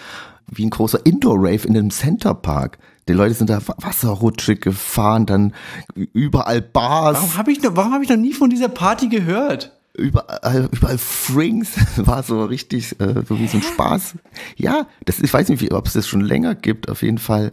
[0.51, 2.79] wie ein großer Indoor-Rave in einem Centerpark.
[3.09, 5.55] Die Leute sind da Wa- Wasserrutsche gefahren, dann
[5.95, 7.17] überall Bars.
[7.17, 9.73] Warum habe ich, noch- warum hab ich noch nie von dieser Party gehört?
[9.95, 14.15] überall, überall Frings, war so richtig, äh, so wie so ein Spaß.
[14.57, 17.53] Ja, das, ich weiß nicht, ob es das schon länger gibt, auf jeden Fall.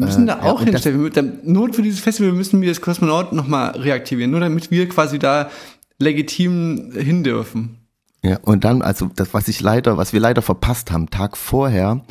[0.00, 1.10] Wir müssen Äh, da ja, auch das- hinstellen.
[1.12, 5.18] Dann, Not für dieses Festival müssen wir das Kosmonaut nochmal reaktivieren, nur damit wir quasi
[5.18, 5.50] da
[5.98, 7.76] legitim hin dürfen.
[8.22, 12.02] Ja, und dann, also das, was ich leider, was wir leider verpasst haben, Tag vorher,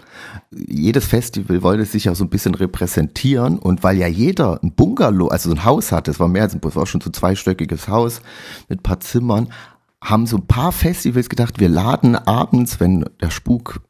[0.51, 5.27] jedes Festival wollte sich ja so ein bisschen repräsentieren und weil ja jeder ein Bungalow,
[5.27, 7.13] also so ein Haus hatte, es war mehr als ein, es war schon so ein
[7.13, 8.21] zweistöckiges Haus
[8.69, 9.49] mit ein paar Zimmern,
[10.03, 13.81] haben so ein paar Festivals gedacht, wir laden abends, wenn der Spuk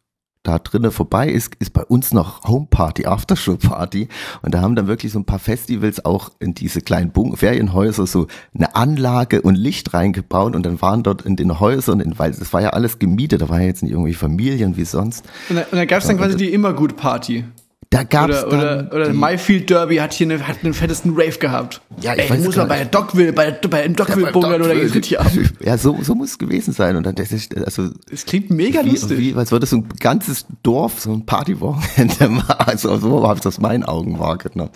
[0.49, 4.07] da drinnen vorbei ist, ist bei uns noch Homeparty, Aftershow-Party.
[4.41, 8.07] Und da haben dann wirklich so ein paar Festivals auch in diese kleinen Bun Ferienhäuser
[8.07, 10.55] so eine Anlage und Licht reingebaut.
[10.55, 13.49] Und dann waren dort in den Häusern, in, weil das war ja alles gemietet, da
[13.49, 15.23] waren ja jetzt nicht irgendwie Familien wie sonst.
[15.49, 17.45] Und da, und da gab es dann quasi die Immergut-Party.
[17.91, 21.39] Da gab's Oder, dann oder, oder Myfield Derby hat hier eine, hat den fettesten Rave
[21.39, 21.81] gehabt.
[22.01, 24.93] Ja, ich Ey, weiß muss mal bei der Dockville, bei, bei dem Dockville da geht's
[24.93, 25.31] richtig ab.
[25.59, 26.95] Ja, so, so muss es gewesen sein.
[26.97, 29.17] Und dann, das ist, also, Es klingt mega wie, lustig.
[29.17, 32.55] wie, als würde so ein ganzes Dorf so ein Partywochenende machen.
[32.59, 34.71] Also so habe ich das meinen Augen wahrgenommen.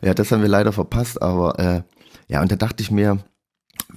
[0.00, 1.82] Ja, das haben wir leider verpasst, aber äh,
[2.28, 3.18] ja, und da dachte ich mir,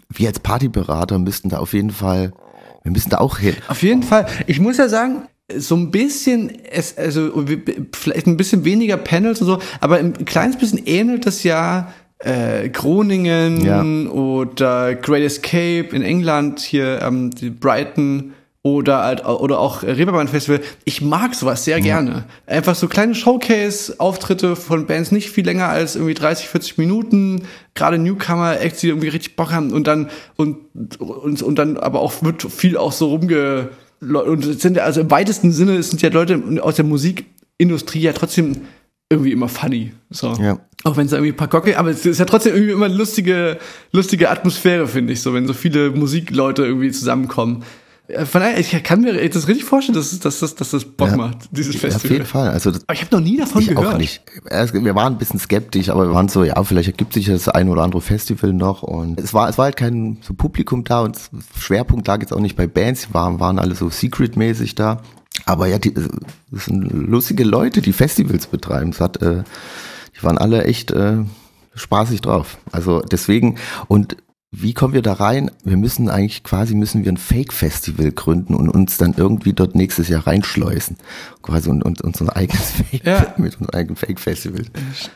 [0.10, 2.34] wir als Partyberater müssten da auf jeden Fall,
[2.82, 3.56] wir müssen da auch hin.
[3.67, 4.25] Auf jeden Fall.
[4.47, 7.45] Ich muss ja sagen, so ein bisschen, es, also
[7.93, 12.69] vielleicht ein bisschen weniger Panels und so, aber ein kleines bisschen ähnelt das ja äh,
[12.69, 13.84] Groningen Ja.
[14.12, 20.60] oder Great Escape in England, hier ähm, die Brighton oder halt, oder auch Reeperbahn Festival.
[20.86, 22.23] Ich mag sowas sehr gerne.
[22.47, 27.43] Einfach so kleine Showcase-Auftritte von Bands, nicht viel länger als irgendwie 30, 40 Minuten.
[27.75, 30.58] Gerade Newcomer-Acts, die irgendwie richtig Bock haben und dann und,
[30.99, 33.69] und, und dann aber auch wird viel auch so rumge
[34.13, 38.13] und es sind ja, also im weitesten Sinne sind ja Leute aus der Musikindustrie ja
[38.13, 38.61] trotzdem
[39.09, 39.93] irgendwie immer funny.
[40.09, 40.33] So.
[40.33, 40.59] Ja.
[40.83, 42.95] Auch wenn es irgendwie ein paar Gockel, aber es ist ja trotzdem irgendwie immer eine
[42.95, 43.57] lustige,
[43.91, 47.63] lustige Atmosphäre, finde ich, so, wenn so viele Musikleute irgendwie zusammenkommen.
[48.07, 51.09] Äh, Von daher, ich kann mir das richtig vorstellen, dass, dass, dass, dass das Bock
[51.09, 51.17] Ja.
[51.17, 52.11] macht, dieses Ja, auf Festival.
[52.17, 52.49] jeden Fall.
[52.49, 53.93] Also Aber ich habe noch nie davon ich gehört.
[53.95, 54.21] auch nicht.
[54.73, 57.69] Wir waren ein bisschen skeptisch, aber wir waren so, ja, vielleicht ergibt sich das ein
[57.69, 58.83] oder andere Festival noch.
[58.83, 61.17] Und es war, es war halt kein so Publikum da und
[61.59, 65.01] Schwerpunkt lag jetzt auch nicht bei Bands, die waren, waren alle so secret-mäßig da.
[65.45, 68.91] Aber ja, die, das sind lustige Leute, die Festivals betreiben.
[68.91, 69.43] Es hat, äh,
[70.17, 71.17] die waren alle echt äh,
[71.75, 72.57] spaßig drauf.
[72.71, 74.15] Also deswegen, und
[74.62, 75.51] wie kommen wir da rein?
[75.63, 80.08] Wir müssen eigentlich quasi müssen wir ein Fake-Festival gründen und uns dann irgendwie dort nächstes
[80.08, 80.97] Jahr reinschleusen.
[81.41, 83.33] Quasi und, und unser eigenes Fake Ja.
[83.37, 84.63] mit unserem eigenen Fake-Festival.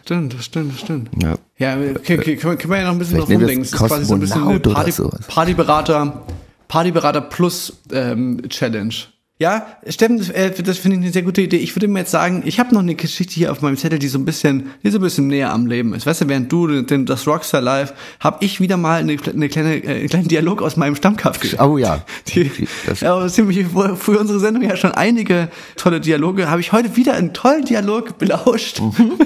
[0.04, 1.10] Stimmt, das stimmt, das stimmt.
[1.22, 1.36] Ja.
[1.58, 3.62] Ja, okay, okay, können, wir- können wir ja noch ein bisschen Vielleicht drauf rumdenken.
[3.64, 4.94] es ist quasi so ein bisschen eine Party.
[5.28, 6.24] Partyberater,
[6.68, 8.94] Partyberater plus ähm, Challenge.
[9.42, 11.56] Ja, Steffen, das, äh, das finde ich eine sehr gute Idee.
[11.58, 14.10] Ich würde mir jetzt sagen, ich habe noch eine Geschichte hier auf meinem Zettel, die
[14.10, 16.06] so ein bisschen, die so ein bisschen näher am Leben ist.
[16.06, 19.78] Weißt du, während du den, das Rockstar Live, habe ich wieder mal eine, eine kleine,
[19.78, 21.58] äh, einen kleinen Dialog aus meinem Stammcafé.
[21.66, 22.04] Oh ja.
[22.28, 22.52] Die,
[22.86, 26.50] Das- ja, ziemlich für, unsere Sendung ja schon einige tolle Dialoge.
[26.50, 28.82] Habe ich heute wieder einen tollen Dialog belauscht.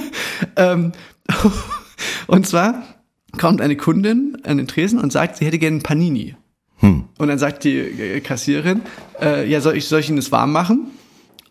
[0.58, 0.92] ähm,
[2.28, 2.84] und zwar
[3.40, 6.36] kommt eine Kundin an den Tresen und sagt, sie hätte gerne einen Panini.
[6.84, 8.82] Und dann sagt die äh, Kassiererin,
[9.22, 10.92] äh, ja, soll ich, soll ich Ihnen das warm machen?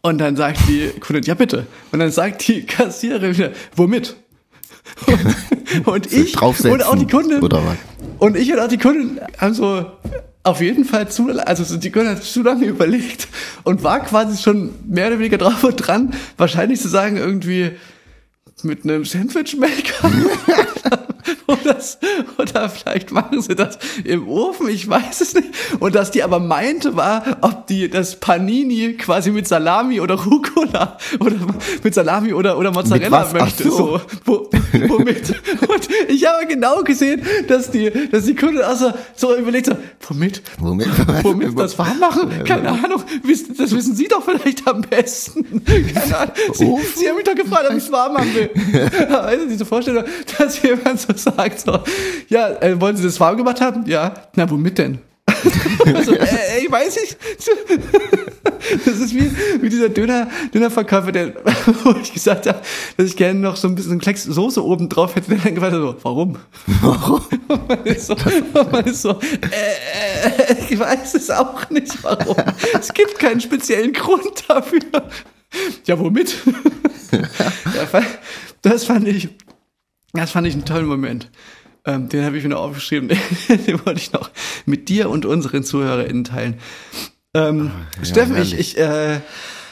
[0.02, 1.66] Und dann sagt die Kundin, ja bitte.
[1.90, 4.16] Und dann sagt die Kassiererin wieder, womit?
[5.06, 7.76] Und, und ich und auch die was?
[8.18, 9.86] und ich und auch die Kundin haben so
[10.42, 13.28] auf jeden Fall zu, also so die Kundin hat zu lange überlegt
[13.62, 17.70] und war quasi schon mehr oder weniger drauf und dran, wahrscheinlich zu sagen irgendwie
[18.64, 20.10] mit einem Sandwichmaker
[21.46, 21.76] oder,
[22.38, 25.48] oder vielleicht machen sie das im Ofen, ich weiß es nicht.
[25.80, 30.98] Und dass die aber meinte war, ob die das Panini quasi mit Salami oder Rucola
[31.20, 31.36] oder
[31.82, 33.64] mit Salami oder, oder Mozzarella möchte.
[33.64, 33.70] so.
[33.70, 34.00] So.
[34.24, 34.50] Wo,
[34.88, 35.34] womit?
[35.68, 39.72] Und ich habe genau gesehen, dass die, dass die Kunde also so überlegt so,
[40.08, 40.42] womit?
[40.58, 40.88] Womit?
[41.22, 42.44] Womit das warm machen?
[42.44, 43.02] Keine Ahnung.
[43.58, 45.64] Das wissen Sie doch vielleicht am besten.
[45.94, 46.34] Keine Ahnung.
[46.52, 46.76] Sie?
[46.96, 48.50] Sie haben mich doch gefragt, ob ich es warm haben will.
[49.22, 50.04] Also diese Vorstellung,
[50.38, 51.80] dass jemand so sagt, so,
[52.28, 53.84] ja, äh, wollen Sie das warm gemacht haben?
[53.86, 54.14] Ja.
[54.34, 54.98] Na, womit denn?
[55.94, 57.16] also, äh, ich weiß nicht.
[58.84, 61.34] Das ist wie, wie dieser Döner, Dönerverkäufer, der,
[61.84, 62.60] wo ich gesagt habe,
[62.96, 65.74] dass ich gerne noch so ein bisschen Klecks Soße oben drauf hätte, der dann gefragt
[65.74, 66.38] hat, so, warum?
[67.48, 68.16] Und man ist so,
[68.70, 72.36] man ist so äh, äh, ich weiß es auch nicht, warum.
[72.78, 74.80] Es gibt keinen speziellen Grund dafür.
[75.84, 76.36] Ja, womit?
[78.62, 79.28] das fand ich,
[80.12, 81.30] das fand ich einen tollen Moment.
[81.84, 83.08] Ähm, den habe ich mir noch aufgeschrieben.
[83.48, 84.30] den wollte ich noch
[84.66, 86.54] mit dir und unseren ZuhörerInnen teilen.
[87.34, 87.70] Ähm,
[88.02, 89.20] Steffen, ich, ich, äh,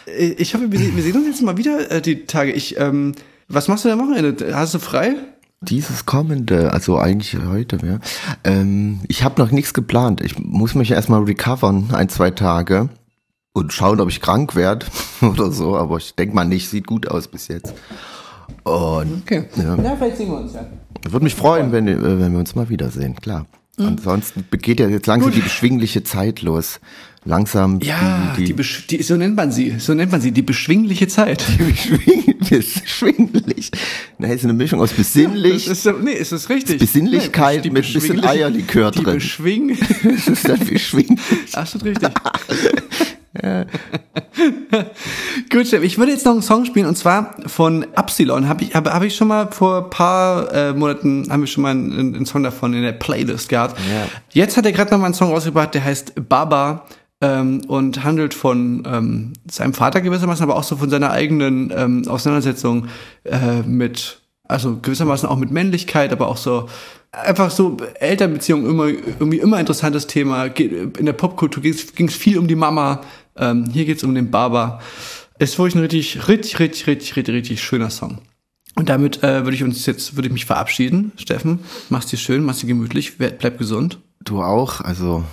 [0.07, 2.53] ich hoffe, wir, wir sehen uns jetzt mal wieder äh, die Tage.
[2.53, 3.13] Ich, ähm,
[3.49, 4.57] was machst du am Wochenende?
[4.57, 5.15] Hast du frei?
[5.63, 7.99] Dieses kommende, also eigentlich heute, ja.
[8.45, 10.23] Ähm, ich habe noch nichts geplant.
[10.23, 12.89] Ich muss mich erstmal recovern, ein, zwei Tage.
[13.53, 14.87] Und schauen, ob ich krank werde
[15.21, 15.77] oder so.
[15.77, 17.75] Aber ich denke mal nicht, sieht gut aus bis jetzt.
[18.65, 19.45] Und Okay.
[19.57, 19.77] Ja.
[19.77, 20.67] Na, vielleicht sehen wir uns ja.
[21.09, 23.47] würde mich freuen, wenn, äh, wenn wir uns mal wiedersehen, klar.
[23.79, 23.87] Mhm.
[23.87, 26.81] Ansonsten geht ja jetzt langsam die beschwingliche Zeit los.
[27.25, 30.41] Langsam Ja, die, die, die, die, so nennt man sie, so nennt man sie, die
[30.43, 31.43] beschwingliche Zeit.
[31.59, 33.71] Beschwing- beschwinglich.
[34.19, 35.67] Na, ist eine Mischung aus besinnlich.
[35.67, 36.79] Das ist, nee, ist das richtig?
[36.79, 39.15] Besinnlichkeit Nee, mit bisschen beschwingliche- Eierlikör die drin.
[39.15, 39.79] Beschwing.
[40.03, 41.21] Das ist dann beschwinglich.
[41.55, 42.09] Absolut richtig.
[45.51, 48.49] Gut, Chef, ich würde jetzt noch einen Song spielen und zwar von Absilon.
[48.49, 51.63] Habe ich, habe hab ich schon mal vor ein paar äh, Monaten, haben wir schon
[51.63, 53.79] mal einen, einen Song davon in der Playlist gehabt.
[53.79, 54.09] Ja.
[54.31, 56.87] Jetzt hat er gerade noch mal einen Song rausgebracht, der heißt Baba
[57.21, 62.09] ähm, und handelt von ähm, seinem Vater gewissermaßen, aber auch so von seiner eigenen ähm,
[62.09, 62.89] Auseinandersetzung
[63.25, 64.20] äh, mit,
[64.51, 66.69] also gewissermaßen auch mit Männlichkeit, aber auch so
[67.13, 70.47] einfach so Elternbeziehungen immer irgendwie immer interessantes Thema.
[70.47, 73.01] In der Popkultur ging es viel um die Mama.
[73.37, 74.81] Ähm, hier geht es um den Baba.
[75.39, 78.19] Ist wirklich ein richtig, richtig, richtig, richtig, richtig, richtig schöner Song.
[78.77, 81.13] Und damit äh, würde ich uns jetzt, würde ich mich verabschieden.
[81.17, 83.99] Steffen, mach's dir schön, mach's dir gemütlich, bleib gesund.
[84.23, 85.25] Du auch, also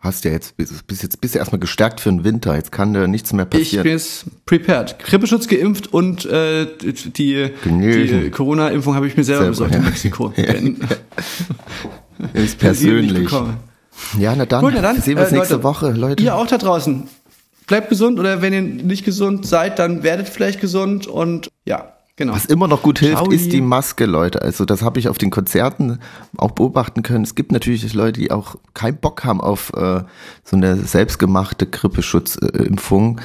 [0.00, 2.56] hast ja jetzt, bist, jetzt bist du erstmal gestärkt für den Winter.
[2.56, 3.82] Jetzt kann dir nichts mehr Ich passieren.
[3.84, 4.98] bin jetzt prepared.
[4.98, 6.66] Grippeschutz geimpft und äh,
[7.16, 8.30] die, die.
[8.30, 9.88] Corona-Impfung habe ich mir selber Selber, besorgt in ja.
[9.88, 10.32] Mexiko.
[10.36, 10.54] Ja.
[12.32, 13.30] Ist persönlich.
[14.18, 16.22] Ja, na dann, Gut, na dann, sehen wir uns äh, nächste Leute, Woche, Leute.
[16.22, 17.06] Ihr auch da draußen.
[17.66, 22.34] Bleibt gesund oder wenn ihr nicht gesund seid, dann werdet vielleicht gesund und ja, genau.
[22.34, 24.42] Was immer noch gut hilft, Ciao, ist die Maske, Leute.
[24.42, 25.98] Also das habe ich auf den Konzerten
[26.36, 27.24] auch beobachten können.
[27.24, 30.02] Es gibt natürlich Leute, die auch keinen Bock haben auf äh,
[30.44, 33.20] so eine selbstgemachte Grippeschutzimpfung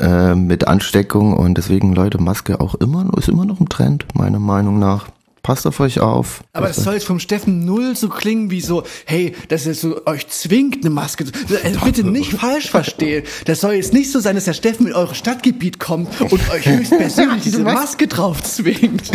[0.00, 4.38] äh, mit Ansteckung und deswegen, Leute, Maske auch immer ist immer noch im Trend, meiner
[4.38, 5.08] Meinung nach.
[5.48, 6.42] Passt auf euch auf.
[6.52, 10.04] Aber das soll jetzt vom Steffen null so klingen wie so, hey, dass er so
[10.04, 11.32] euch zwingt, eine Maske zu.
[11.64, 13.24] Also bitte nicht falsch verstehen.
[13.46, 16.66] Das soll jetzt nicht so sein, dass der Steffen in eure Stadtgebiet kommt und euch
[16.66, 19.10] höchstpersönlich diese Maske drauf zwingt.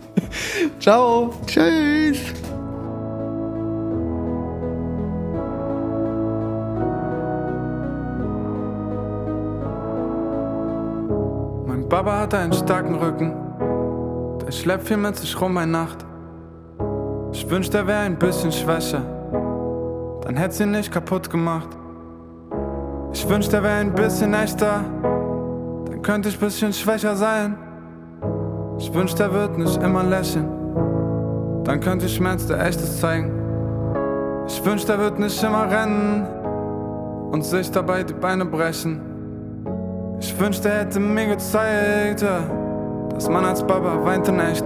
[0.80, 1.34] Ciao.
[1.46, 2.16] Tschüss.
[11.66, 13.49] Mein Baba hat einen starken Rücken,
[14.50, 16.04] der schleppt viel mit sich rum bei Nacht.
[17.30, 19.00] Ich wünschte, er wäre ein bisschen schwächer,
[20.22, 21.68] dann hätte sie nicht kaputt gemacht.
[23.12, 24.84] Ich wünschte, er wäre ein bisschen echter,
[25.88, 27.56] dann könnte ich bisschen schwächer sein.
[28.80, 30.48] Ich wünschte, er wird nicht immer lächeln,
[31.62, 33.30] dann könnte ich Schmerz der echtes zeigen.
[34.48, 36.26] Ich wünschte, er wird nicht immer rennen
[37.30, 39.00] und sich dabei die Beine brechen.
[40.18, 42.59] Ich wünschte, er hätte mir gezeigt, ja,
[43.20, 44.64] dass man als Baba weint in echt.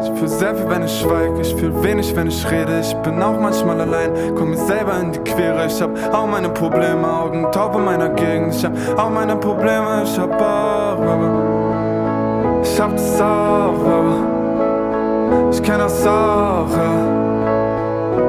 [0.00, 2.78] Ich fühl sehr viel, wenn ich schweig, ich fühl wenig, wenn ich rede.
[2.78, 5.66] Ich bin auch manchmal allein, komm mir selber in die Quere.
[5.66, 8.54] Ich hab auch meine Probleme, Augen taub in meiner Gegend.
[8.54, 15.60] Ich hab auch meine Probleme, ich hab auch, aber ich hab das auch, aber ich
[15.64, 16.92] kenn das auch, ja.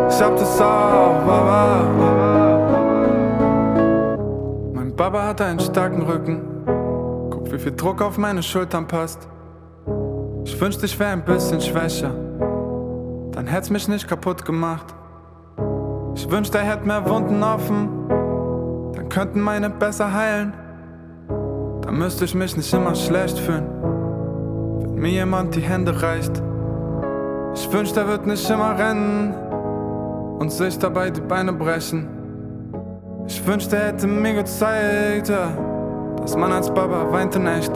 [0.09, 1.83] Ich hab das auch, aber.
[4.73, 6.52] Mein Baba hat einen starken Rücken.
[7.53, 9.27] Wie viel Druck auf meine Schultern passt.
[10.43, 12.09] Ich wünschte, ich wär ein bisschen schwächer.
[13.31, 14.87] Dann hätt's mich nicht kaputt gemacht.
[16.15, 17.89] Ich wünschte, er hätte mehr Wunden offen.
[18.95, 20.53] Dann könnten meine besser heilen.
[21.83, 23.67] Dann müsste ich mich nicht immer schlecht fühlen.
[24.81, 26.41] Wenn mir jemand die Hände reicht.
[27.53, 29.31] Ich wünschte, er wird nicht immer rennen.
[30.39, 32.07] Und sich dabei die Beine brechen.
[33.27, 35.49] Ich wünschte, er hätte mir gezeigt, ja,
[36.23, 37.71] dass man als Baba weint in echt.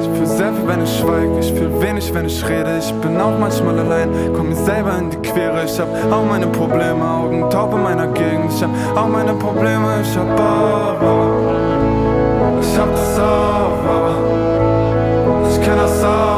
[0.00, 2.78] Ich fühl sehr viel, wenn ich schweig, ich fühl wenig, wenn ich rede.
[2.78, 5.64] Ich bin auch manchmal allein, komm mir selber in die Quere.
[5.64, 8.52] Ich hab auch meine Probleme, Augen taub in meiner Gegend.
[8.52, 11.26] Ich hab auch meine Probleme, ich hab aber
[12.60, 14.16] ich hab das auch, aber
[15.50, 16.35] ich kenn das auch,